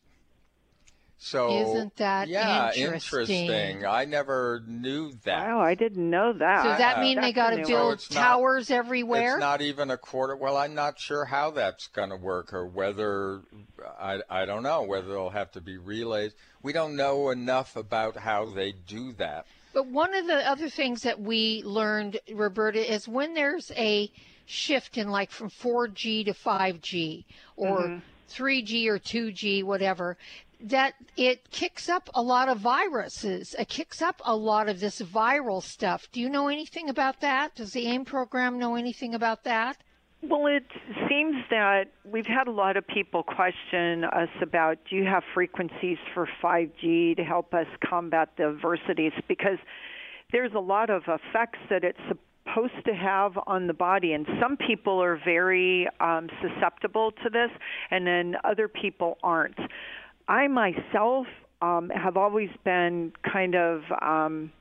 [1.22, 3.86] So isn't that yeah, interesting?
[3.86, 5.48] I never knew that.
[5.48, 6.64] Wow, I didn't know that.
[6.64, 9.34] So does that mean That's they got to build So it's not- towers everywhere?
[9.34, 10.38] It's not even a quarter.
[10.38, 13.42] Well, I'm not sure how that's going to work, or whether
[14.00, 16.32] I I don't know whether they'll have to be relays.
[16.64, 19.46] We don't know enough about how they do that.
[19.74, 24.10] But one of the other things that we learned, Roberta, is when there's a
[24.46, 27.26] shift in like from 4G to 5G
[27.58, 28.02] or Mhm.
[28.30, 30.18] 3G or 2G, whatever,
[30.62, 33.56] that it kicks up a lot of viruses.
[33.58, 36.08] It kicks up a lot of this viral stuff.
[36.12, 37.56] Do you know anything about that?
[37.56, 39.78] Does the AIM program know anything about that?
[40.22, 40.66] Well, it
[41.08, 45.98] seems that we've had a lot of people question us about do you have frequencies
[46.14, 49.14] for 5G to help us combat the adversities?
[49.30, 49.58] Because
[50.34, 54.58] there's a lot of effects that it's supposed to have on the body, and some
[54.58, 57.50] people are very um, susceptible to this,
[57.90, 59.58] and then other people aren't.
[60.30, 61.28] I myself
[61.62, 63.82] um, have always been kind of.
[64.02, 64.54] Um,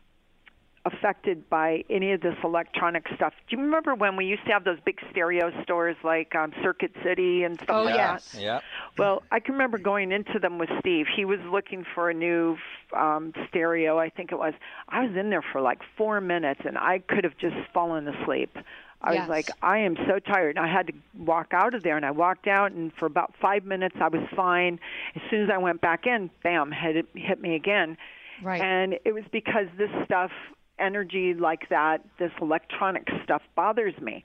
[0.84, 3.34] affected by any of this electronic stuff.
[3.48, 6.92] Do you remember when we used to have those big stereo stores like um, Circuit
[7.04, 8.32] City and stuff Oh, like yes.
[8.32, 8.40] that?
[8.40, 8.60] Yeah.
[8.96, 11.06] Well, I can remember going into them with Steve.
[11.14, 12.56] He was looking for a new
[12.96, 14.54] um, stereo, I think it was.
[14.88, 18.56] I was in there for like four minutes, and I could have just fallen asleep.
[19.00, 19.20] I Yes.
[19.20, 20.56] was like, I am so tired.
[20.56, 23.34] And I had to walk out of there, and I walked out, and for about
[23.40, 24.80] five minutes, I was fine.
[25.14, 27.96] As soon as I went back in, bam, hit it, hit me again.
[28.42, 28.60] Right.
[28.60, 30.30] And it was because this stuff,
[30.78, 34.24] energy like that, this electronic stuff bothers me.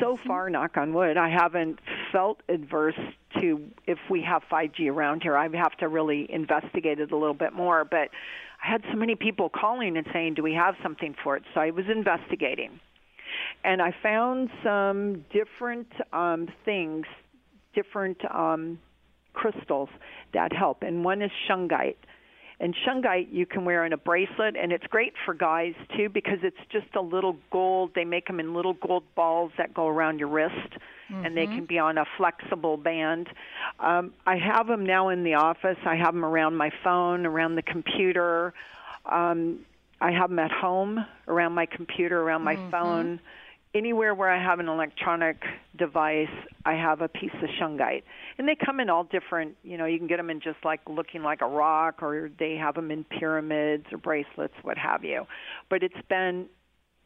[0.00, 0.28] So mm-hmm.
[0.28, 1.78] far, knock on wood, I haven't
[2.12, 2.98] felt adverse
[3.40, 5.36] to if we have 5G around here.
[5.36, 7.84] I have to really investigate it a little bit more.
[7.84, 8.10] But
[8.62, 11.42] I had so many people calling and saying, Do we have something for it?
[11.54, 12.80] So I was investigating.
[13.62, 17.06] And I found some different um, things,
[17.74, 18.78] different um,
[19.32, 19.88] crystals
[20.32, 20.82] that help.
[20.82, 21.96] And one is shungite.
[22.60, 26.38] And shungite you can wear in a bracelet, and it's great for guys too because
[26.42, 27.90] it's just a little gold.
[27.94, 30.72] They make them in little gold balls that go around your wrist,
[31.10, 31.54] and they Mhm.
[31.54, 33.28] can be on a flexible band.
[33.80, 35.78] Um, I have them now in the office.
[35.84, 38.54] I have them around my phone, around the computer.
[39.04, 39.66] Um,
[40.00, 42.70] I have them at home, around my computer, around my Mhm.
[42.70, 43.20] phone.
[43.74, 45.44] Anywhere where I have an electronic
[45.76, 46.30] device,
[46.64, 48.04] I have a piece of shungite.
[48.38, 50.80] And they come in all different, you know, you can get them in just like
[50.88, 55.26] looking like a rock, or they have them in pyramids or bracelets, what have you.
[55.68, 56.48] But it's been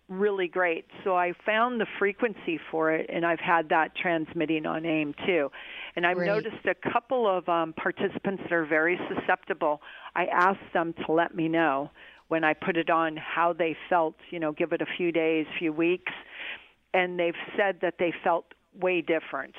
[0.08, 0.86] really great.
[1.04, 5.50] So I found the frequency for it, and I've had that transmitting on AIM too.
[5.96, 6.26] And I've Great.
[6.26, 9.82] noticed a couple of um, participants that are very susceptible.
[10.14, 11.90] I asked them to let me know
[12.28, 14.14] when I put it on how they felt.
[14.30, 16.12] You know, give it a few days, few weeks,
[16.94, 18.46] and they've said that they felt
[18.78, 19.54] way different.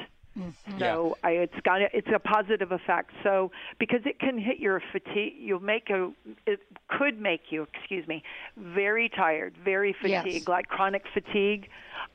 [0.77, 3.11] So I, it's got a, it's a positive effect.
[3.23, 6.11] So because it can hit your fatigue, you'll make a
[6.45, 8.23] it could make you, excuse me,
[8.55, 10.23] very tired, very Yes.
[10.23, 11.67] fatigued, like chronic fatigue,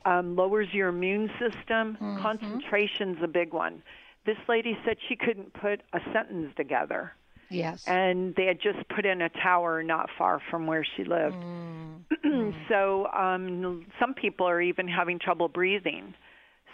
[0.07, 1.99] um, lowers your immune system.
[2.01, 2.23] Mhm.
[2.23, 3.83] Concentration's a big one.
[4.25, 7.13] This lady said she couldn't put a sentence together,
[7.55, 7.85] Yes.
[7.87, 11.37] and they had just put in a tower not far from where she lived.
[11.37, 12.55] Mm.
[12.69, 16.15] so um, some people are even having trouble breathing.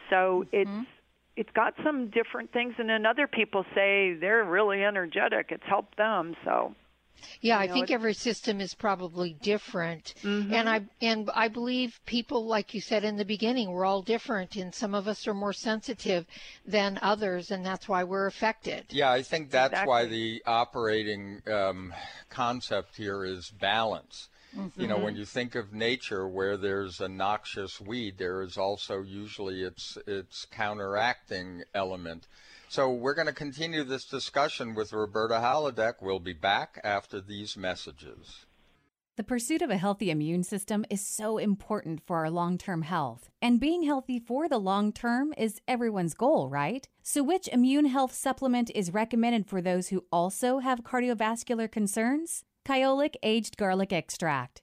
[0.09, 0.71] So it's
[1.37, 5.47] it's got some different things, and then other people say they're really energetic.
[5.51, 6.35] It's helped them.
[6.45, 6.75] So
[7.41, 10.15] Yeah, You I think it- every system is probably different.
[10.23, 10.53] Mhm.
[10.53, 14.57] And I and I believe people like you said in the beginning, we're all different
[14.57, 16.27] and some of us are more sensitive
[16.67, 18.87] than others and that's why we're affected.
[18.91, 21.93] Yeah, I think that's why the operating um,
[22.29, 24.29] concept here is balance.
[24.77, 25.19] You know, when Mhm.
[25.19, 30.45] you think of nature where there's a noxious weed, there is also usually its its
[30.47, 32.27] counteracting element.
[32.71, 35.95] So we're going to continue this discussion with Roberta Hladek.
[36.01, 38.47] We'll be back after these messages.
[39.17, 43.29] The pursuit of a healthy immune system is so important for our long term health.
[43.43, 46.87] And being healthy for the long term is everyone's goal, right?
[47.03, 52.45] So, which immune health supplement is recommended for those who also have cardiovascular concerns?
[52.65, 54.63] Kyolic Aged Garlic Extract.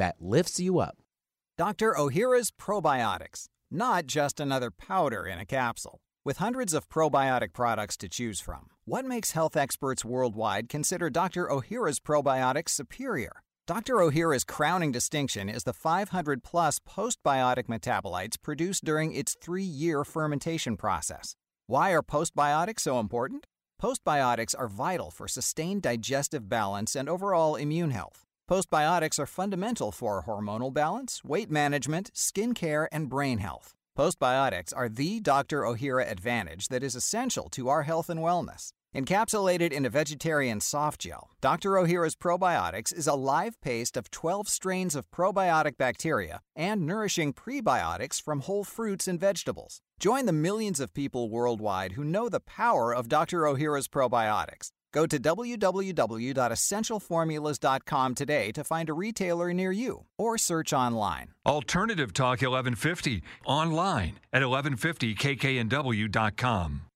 [0.00, 0.96] that lifts you up.
[1.58, 1.94] Dr.
[1.94, 6.00] Ohhira's Probiotics, not just another powder in a capsule.
[6.24, 11.48] With hundreds of probiotic products to choose from, what makes health experts worldwide consider Dr.
[11.48, 13.42] Ohhira's probiotics superior?
[13.66, 13.96] Dr.
[13.96, 20.78] Ohhira's crowning distinction is the 500 plus postbiotic metabolites produced during its three year fermentation
[20.78, 21.36] process.
[21.66, 23.46] Why are postbiotics so important?
[23.80, 28.24] Postbiotics are vital for sustained digestive balance and overall immune health.
[28.50, 33.76] Postbiotics are fundamental for hormonal balance, weight management, skin care, and brain health.
[33.96, 35.60] Postbiotics are the Dr.
[35.60, 38.72] Ohhira advantage that is essential to our health and wellness.
[38.92, 41.74] Encapsulated in a vegetarian soft gel, Dr.
[41.74, 48.20] Ohhira's Probiotics is a live paste of 12 strains of probiotic bacteria and nourishing prebiotics
[48.20, 49.80] from whole fruits and vegetables.
[50.00, 53.42] Join the millions of people worldwide who know the power of Dr.
[53.42, 54.72] Ohhira's probiotics.
[54.92, 61.28] Go to www.essentialformulas.com today to find a retailer near you or search online.
[61.46, 66.89] Alternative Talk 1150 online at 1150kknw.com.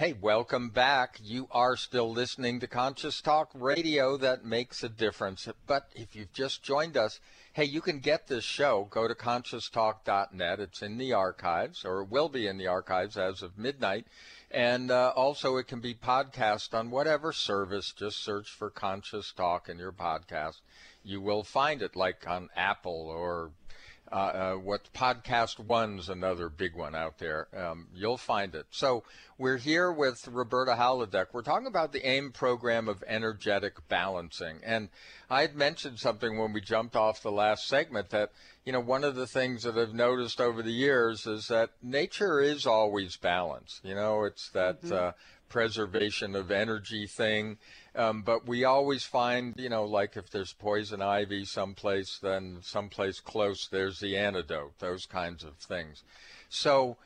[0.00, 1.18] Hey, welcome back.
[1.22, 5.46] You are still listening to Conscious Talk Radio that makes a difference.
[5.66, 7.20] But if you've just joined us,
[7.52, 8.88] hey, you can get this show.
[8.90, 10.58] Go to conscioustalk.net.
[10.58, 14.06] It's in the archives, or it will be in the archives as of midnight.
[14.50, 17.92] And uh, also, it can be podcast on whatever service.
[17.92, 20.62] Just search for Conscious Talk in your podcast.
[21.04, 23.50] You will find it, like on Apple or
[24.12, 27.46] uh, uh, what Podcast One's another big one out there.
[27.56, 28.66] Um, you'll find it.
[28.70, 29.04] So
[29.38, 31.26] we're here with Roberta Hladek.
[31.32, 34.58] We're talking about the AIM program of energetic balancing.
[34.64, 34.88] And
[35.30, 38.32] I had mentioned something when we jumped off the last segment that,
[38.64, 42.40] you know, one of the things that I've noticed over the years is that nature
[42.40, 43.84] is always balanced.
[43.84, 44.92] You know, it's that Mhm.
[44.92, 45.12] uh,
[45.50, 47.58] preservation of energy thing.
[47.94, 53.20] Um, but we always find, you know, like if there's poison ivy someplace, then someplace
[53.20, 56.02] close there's the antidote, those kinds of things.
[56.48, 56.96] So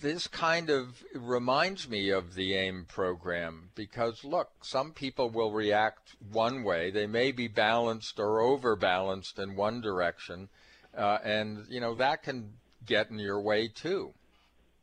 [0.00, 6.16] this kind of reminds me of the AIM program because look, some people will react
[6.32, 6.90] one way.
[6.90, 10.48] They may be balanced or overbalanced in one direction,
[10.96, 12.54] uh, and you know that can
[12.86, 14.14] get in your way too.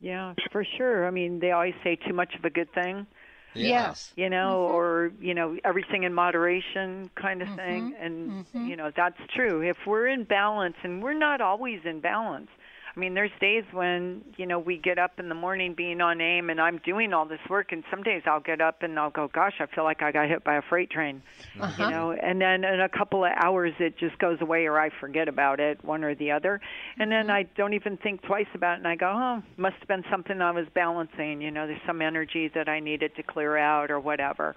[0.02, 1.06] Yeah, for sure.
[1.06, 3.06] I mean, they always say too much of a good thing.
[3.54, 4.12] Yes.
[4.16, 7.92] You know, or you know, everything in moderation kind of thing.
[7.92, 8.04] Mhm.
[8.04, 8.68] And Mhm.
[8.68, 9.62] you know, that's true.
[9.62, 12.50] If we're in balance and we're not always in balance.
[12.94, 16.20] I mean, there's days when, you know, we get up in the morning being on
[16.20, 19.10] aim and I'm doing all this work and some days I'll get up and I'll
[19.10, 21.22] go, gosh, I feel like I got hit by a freight train.
[21.58, 21.82] Uh-huh.
[21.82, 24.90] You know, and then in a couple of hours it just goes away or I
[25.00, 26.60] forget about it, one or the other.
[26.98, 29.88] And then I don't even think twice about it and I go, oh, must have
[29.88, 31.40] been something I was balancing.
[31.40, 34.54] You know, there's some energy that I needed to clear out or whatever.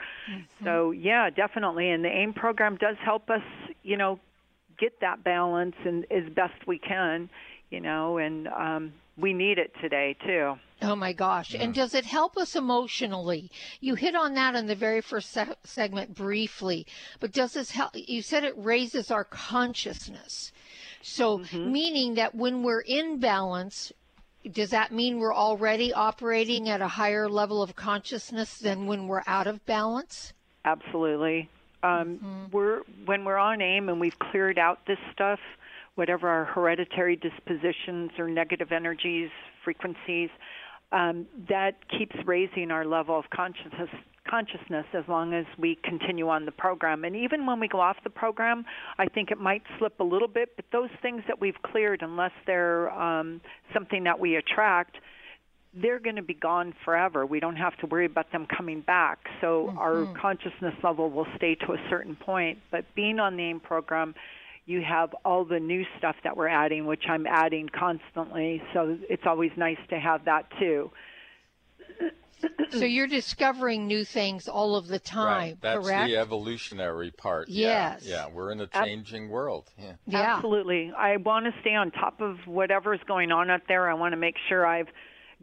[0.63, 1.89] So, yeah, definitely.
[1.89, 3.43] And the AIM program does help us,
[3.81, 4.19] you know,
[4.77, 7.29] get that balance and as best we can,
[7.69, 10.55] you know, and um, we need it today too.
[10.81, 11.55] Oh my gosh.
[11.55, 13.49] And does it help us emotionally?
[13.79, 16.85] You hit on that in the very first se- segment briefly,
[17.19, 17.91] but does this help?
[17.95, 20.51] You said it raises our consciousness.
[21.01, 23.93] So, meaning that when we're in balance,
[24.51, 29.23] does that mean we're already operating at a higher level of consciousness than when we're
[29.27, 30.33] out of balance?
[30.65, 31.47] Absolutely.
[31.83, 32.45] Um, mm-hmm.
[32.51, 35.39] We're when we're on AIM and we've cleared out this stuff,
[35.95, 39.29] whatever our hereditary dispositions or negative energies,
[39.63, 40.29] frequencies,
[40.91, 43.89] um, that keeps raising our level of consciousness
[44.29, 47.03] consciousness as long as we continue on the program.
[47.03, 48.65] And even when we go off the program,
[48.97, 52.31] I think it might slip a little bit, but those things that we've cleared, unless
[52.47, 53.39] they're um,
[53.71, 54.97] something that we attract,
[55.79, 57.25] they're going to be gone forever.
[57.25, 59.19] We don't have to worry about them coming back.
[59.41, 59.77] So mm-hmm.
[59.77, 62.59] our consciousness level will stay to a certain point.
[62.71, 64.15] But being on the AIM program,
[64.65, 68.61] you have all the new stuff that we're adding, which I'm adding constantly.
[68.73, 70.91] So it's always nice to have that too.
[72.71, 75.57] so you're discovering new things all of the time, right.
[75.61, 76.07] That's correct?
[76.07, 77.47] the evolutionary part.
[77.47, 78.01] Yes.
[78.03, 78.27] Yeah.
[78.27, 78.33] yeah.
[78.33, 79.71] We're in a changing Ab- world.
[79.77, 79.93] Yeah.
[80.07, 80.35] yeah.
[80.35, 80.91] Absolutely.
[80.97, 83.89] I want to stay on top of whatever's going on out there.
[83.89, 84.89] I want to make sure I've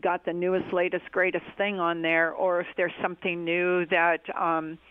[0.00, 4.78] got the newest, latest, greatest thing on there, or if there's something new that um,–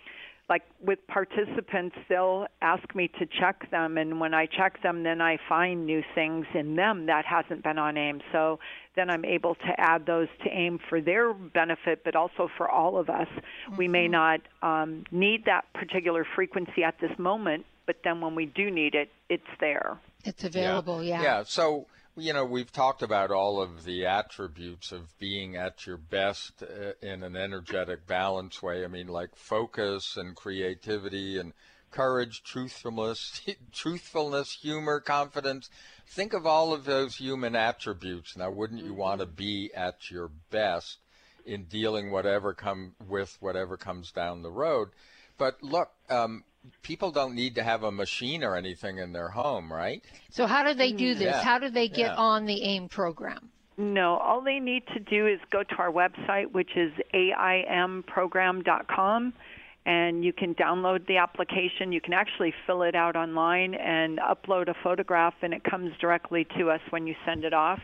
[0.49, 5.21] like with participants, they'll ask me to check them, and when I check them, then
[5.21, 8.21] I find new things in them that hasn't been on AIM.
[8.31, 8.59] So
[8.95, 12.97] then I'm able to add those to AIM for their benefit, but also for all
[12.97, 13.27] of us.
[13.27, 13.77] Mm-hmm.
[13.77, 14.11] We may mm-hmm.
[14.11, 18.95] not um, need that particular frequency at this moment, but then when we do need
[18.95, 19.97] it, it's there.
[20.25, 21.21] It's available, yeah.
[21.21, 21.23] Yeah.
[21.23, 21.43] yeah.
[21.45, 26.61] So you know, we've talked about all of the attributes of being at your best
[26.61, 28.83] uh, in an energetic, balanced way.
[28.83, 31.53] I mean, like focus and creativity and
[31.89, 33.41] courage, truthfulness,
[33.71, 35.69] truthfulness, humor, confidence.
[36.07, 38.35] Think of all of those human attributes.
[38.35, 39.35] Now, wouldn't you want to mm-hmm.
[39.35, 40.97] be at your best
[41.45, 44.89] in dealing whatever come with whatever comes down the road?
[45.37, 46.43] But look, um,
[46.81, 50.03] people don't need to have a machine or anything in their home, right?
[50.29, 51.19] So how do they do mm-hmm.
[51.19, 51.35] this?
[51.35, 51.43] Yeah.
[51.43, 52.15] How do they get yeah.
[52.15, 53.49] on the AIM program?
[53.77, 59.33] No, all they need to do is go to our website, which is aimprogram.com,
[59.85, 61.91] and you can download the application.
[61.91, 66.45] You can actually fill it out online and upload a photograph, and it comes directly
[66.57, 67.79] to us when you send it off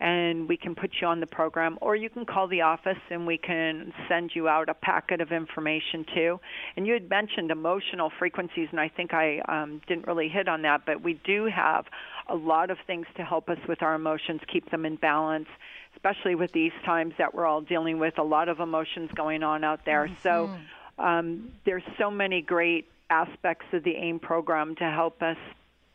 [0.00, 3.26] and we can put you on the program, or you can call the office and
[3.26, 6.40] we can send you out a packet of information too.
[6.76, 10.62] And you had mentioned emotional frequencies, and I think I um, didn't really hit on
[10.62, 11.86] that, but we do have
[12.28, 15.48] a lot of things to help us with our emotions, keep them in balance.
[15.94, 19.62] Especially with these times that we're all dealing with, a lot of emotions going on
[19.62, 20.06] out there.
[20.06, 20.14] Mm-hmm.
[20.22, 20.50] So
[20.98, 25.36] um, there's so many great aspects of the AIM program to help us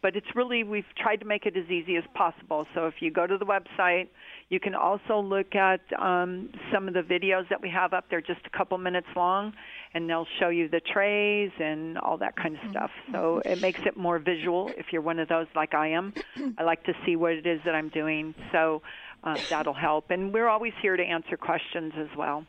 [0.01, 2.65] but it's really we've tried to make it as easy as possible.
[2.73, 4.07] So if you go to the website,
[4.49, 8.21] you can also look at um, some of the videos that we have up there,
[8.21, 9.53] just a couple minutes long,
[9.93, 12.71] and they'll show you the trays and all that kind of mm-hmm.
[12.71, 12.91] stuff.
[13.11, 16.13] So it makes it more visual if you're one of those like I am.
[16.57, 18.81] I like to see what it is that I'm doing, so
[19.23, 20.11] uh, that'll help.
[20.11, 22.45] And we're always here to answer questions as well.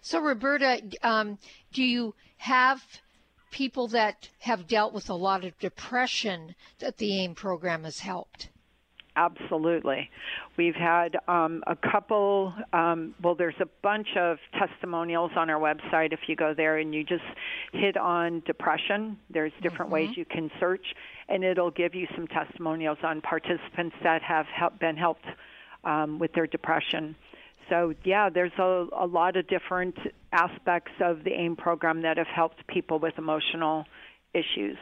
[0.00, 1.38] So Roberta, um,
[1.72, 2.82] do you have
[3.50, 8.48] people that have dealt with a lot of depression that the AIM program has helped?
[9.16, 10.08] Absolutely.
[10.56, 16.12] We've had um, a couple, um, well, there's a bunch of testimonials on our website.
[16.12, 17.24] If you go there and you just
[17.72, 20.08] hit on depression, there's different mm-hmm.
[20.08, 20.94] ways you can search,
[21.28, 25.26] and it'll give you some testimonials on participants that have help, been helped
[25.82, 27.16] um, with their depression
[27.68, 29.96] so yeah, there's a, a lot of different
[30.32, 33.84] aspects of the AIM program that have helped people with emotional
[34.34, 34.76] issues.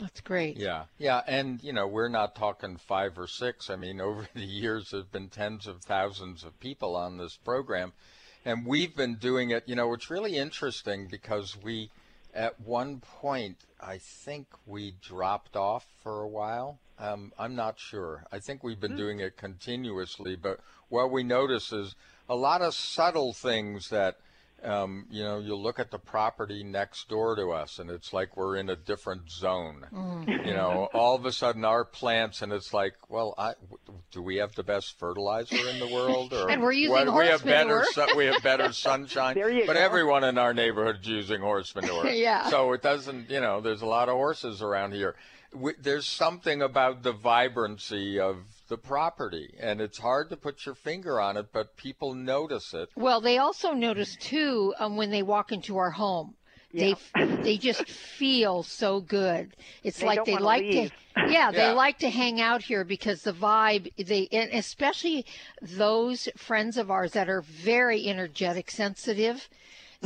[0.00, 0.58] That's great.
[0.58, 3.70] Yeah, yeah, and you know we're not talking five or six.
[3.70, 7.92] I mean, over the years, there've been tens of thousands of people on this program,
[8.44, 9.64] and we've been doing it.
[9.66, 11.90] You know, it's really interesting because we,
[12.34, 16.78] at one point, I think we dropped off for a while.
[16.98, 18.24] Um, I'm not sure.
[18.32, 18.98] I think we've been mm-hmm.
[18.98, 21.94] doing it continuously, but what we notice is
[22.28, 24.16] a lot of subtle things that
[24.64, 28.36] um, you know, you look at the property next door to us, and it's like
[28.36, 29.86] we're in a different zone.
[29.92, 30.46] Mm.
[30.46, 33.52] You know, all of a sudden our plants, and it's like, well, I,
[34.10, 37.24] do we have the best fertilizer in the world, or and we're using what, horse
[37.24, 37.84] we have manure.
[37.94, 39.34] better we have better sunshine?
[39.34, 39.80] there you but go.
[39.80, 42.06] everyone in our neighborhood is using horse manure.
[42.10, 42.48] yeah.
[42.48, 45.16] So it doesn't, you know, there's a lot of horses around here.
[45.54, 50.74] We, there's something about the vibrancy of the property and it's hard to put your
[50.74, 55.22] finger on it but people notice it well they also notice too um, when they
[55.22, 56.34] walk into our home
[56.72, 56.94] yeah.
[57.14, 60.90] they they just feel so good it's they like they like leave.
[60.90, 60.96] to
[61.28, 65.24] yeah, they like to hang out here because the vibe they and especially
[65.62, 69.48] those friends of ours that are very energetic sensitive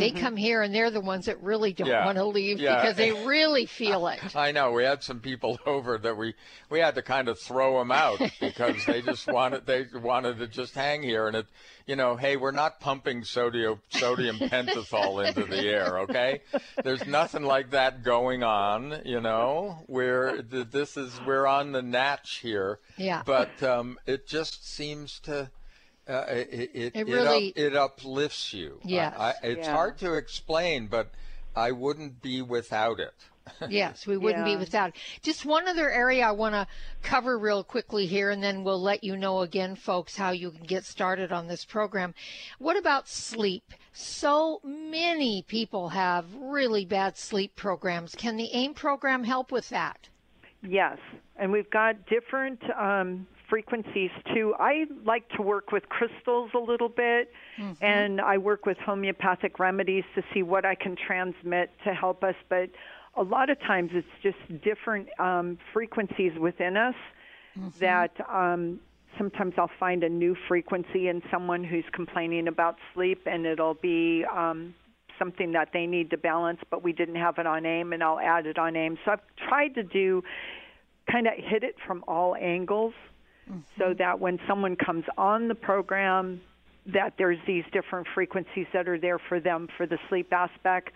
[0.00, 2.04] they come here and they're the ones that really don't Yeah.
[2.04, 2.76] want to leave Yeah.
[2.80, 4.34] because they really feel it.
[4.34, 6.34] I know we had some people over that we
[6.70, 10.46] we had to kind of throw them out because they just wanted they wanted to
[10.48, 11.46] just hang here and it
[11.86, 16.40] you know hey we're not pumping sodium sodium pentothal into the air okay
[16.84, 22.38] there's nothing like that going on you know we're this is we're on the natch
[22.42, 23.22] here Yeah.
[23.24, 25.50] but um, it just seems to
[26.10, 28.80] uh, it, it, It it, really- up, it uplifts you.
[28.84, 29.14] I- Yes.
[29.18, 29.72] I, it's Yeah.
[29.74, 31.10] hard to explain, but
[31.54, 33.14] I wouldn't be without it.
[33.68, 34.58] yes, we wouldn't be Yeah.
[34.58, 34.92] without.
[35.22, 36.66] Just one other area I want to
[37.02, 40.64] cover real quickly here, and then we'll let you know again, folks, how you can
[40.64, 42.14] get started on this program.
[42.58, 43.64] What about sleep?
[43.92, 48.14] So many people have really bad sleep programs.
[48.14, 50.08] Can the AIM program help with that?
[50.62, 50.98] Yes,
[51.36, 54.54] and we've got different um, frequencies too.
[54.58, 57.30] I like to work with crystals a little bit,
[57.82, 62.36] and I work with homeopathic remedies to see what I can transmit to help us.
[62.48, 62.70] But
[63.16, 66.94] a lot of times it's just different um, frequencies within us
[67.80, 68.80] that um,
[69.18, 74.24] sometimes I'll find a new frequency in someone who's complaining about sleep, and it'll be
[74.34, 74.74] um,
[75.18, 78.20] something that they need to balance, but we didn't have it on AIM, and I'll
[78.20, 78.96] add it on AIM.
[79.04, 80.22] So I've tried to do
[81.10, 82.94] kind of hit it from all angles
[83.78, 86.40] so that when someone comes on the program
[86.86, 90.90] that there's these different frequencies that are there for them for the sleep aspect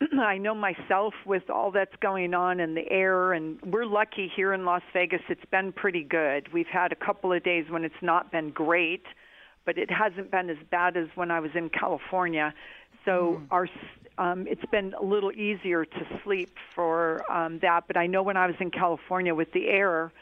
[0.20, 4.52] I know myself with all that's going on in the air, and we're lucky here
[4.52, 5.20] in Las Vegas.
[5.28, 6.52] It's been pretty good.
[6.52, 9.04] We've had a couple of days when it's not been great,
[9.64, 12.54] but it hasn't been as bad as when I was in California.
[13.04, 13.68] So our
[14.16, 17.84] um, it's been a little easier to sleep for um, that.
[17.86, 20.12] But I know when I was in California with the air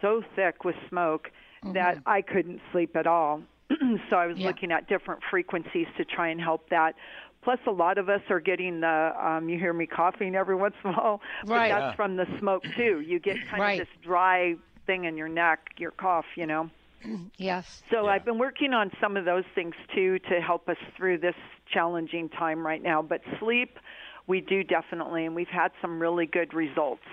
[0.00, 1.30] so thick with smoke
[1.74, 3.42] that I couldn't sleep at all.
[4.10, 6.94] so I was looking at different frequencies to try and help that.
[7.42, 9.12] Plus, a lot of us are getting the.
[9.20, 11.68] Um, you hear me coughing every once in a while, but Right.
[11.70, 11.96] that's Yeah.
[11.96, 13.00] from the smoke too.
[13.00, 13.80] You get kind Right.
[13.80, 14.54] of this dry
[14.86, 16.26] thing in your neck, your cough.
[16.36, 16.70] You know.
[17.38, 17.82] Yes.
[17.90, 21.34] So I've been working on some of those things too to help us through this
[21.72, 23.00] challenging time right now.
[23.02, 23.78] But sleep,
[24.26, 27.04] we do definitely, and we've had some really good results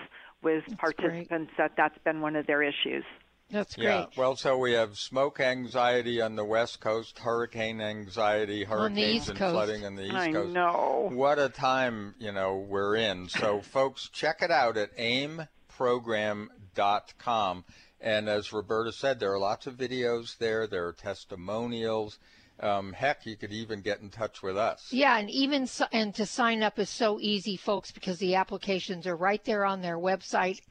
[0.43, 3.03] with participants that that's been one of their issues.
[3.49, 3.85] That's great.
[3.85, 4.05] Yeah.
[4.17, 9.53] Well, so we have smoke anxiety on the West Coast, hurricane anxiety, hurricanes and Coast.
[9.53, 10.53] flooding on the East I Coast.
[10.53, 11.09] know.
[11.13, 13.29] What a time, you know, we're in.
[13.29, 17.65] So, folks, check it out at aimprogram.com.
[18.01, 20.65] And as Roberta said, there are lots of videos there.
[20.67, 22.17] There are testimonials.
[22.59, 24.87] Um, heck, you could even get in touch with us.
[24.91, 29.07] Yeah, and even so, and to sign up is so easy, folks, because the applications
[29.07, 30.61] are right there on their website,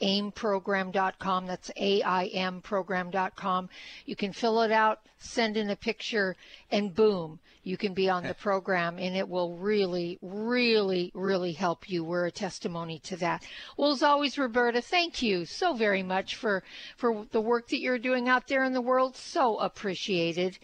[0.00, 1.46] aimprogram.com.
[1.46, 3.68] That's A-I-M program.com.
[4.06, 6.36] You can fill it out, send in a picture,
[6.70, 11.88] and boom, you can be on the program, and it will really, really, really help
[11.90, 12.04] you.
[12.04, 13.44] We're a testimony to that.
[13.76, 16.62] Well, as always, Roberta, thank you so very much for
[16.96, 19.16] for the work that you're doing out there in the world.
[19.16, 20.58] So appreciated.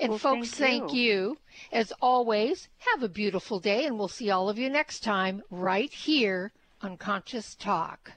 [0.00, 1.02] And Well, folks, thank thank you.
[1.02, 1.38] you.
[1.72, 5.92] As always, have a beautiful day, and we'll see all of you next time right
[5.92, 8.12] here on Conscious Talk.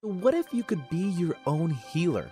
[0.00, 2.28] What if you could be your own healer?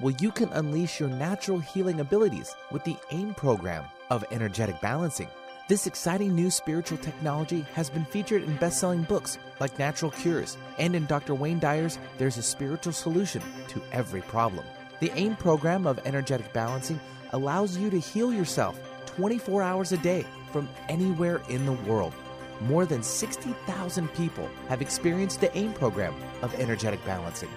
[0.00, 5.28] Well, you can unleash your natural healing abilities with the AIM program of energetic balancing.
[5.68, 10.56] This exciting new spiritual technology has been featured in best selling books like Natural Cures,
[10.78, 11.34] and in Dr.
[11.34, 14.64] Wayne Dyer's There's a Spiritual Solution to Every Problem.
[15.00, 16.98] The AIM program of energetic balancing
[17.32, 22.12] allows you to heal yourself 24 hours a day from anywhere in the world.
[22.60, 27.50] More than 60,000 people have experienced the AIM program of energetic balancing.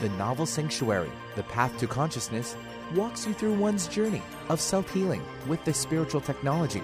[0.00, 2.56] The novel Sanctuary, The Path to Consciousness,
[2.94, 6.82] walks you through one's journey of self healing with this spiritual technology.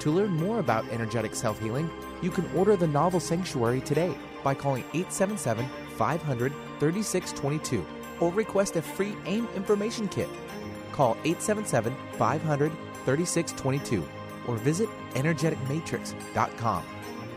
[0.00, 1.90] To learn more about energetic self healing,
[2.22, 7.86] you can order the novel Sanctuary today by calling 877 500 3622
[8.20, 10.28] or request a free AIM information kit.
[10.98, 12.72] Call 877 500
[13.04, 14.04] 3622
[14.48, 16.82] or visit energeticmatrix.com.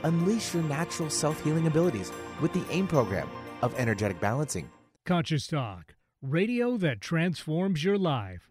[0.04, 3.30] Unleash your natural self healing abilities with the AIM program
[3.62, 4.68] of energetic balancing.
[5.06, 5.94] Conscious Talk,
[6.24, 8.51] radio that transforms your life.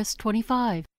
[0.00, 0.89] Twist 25.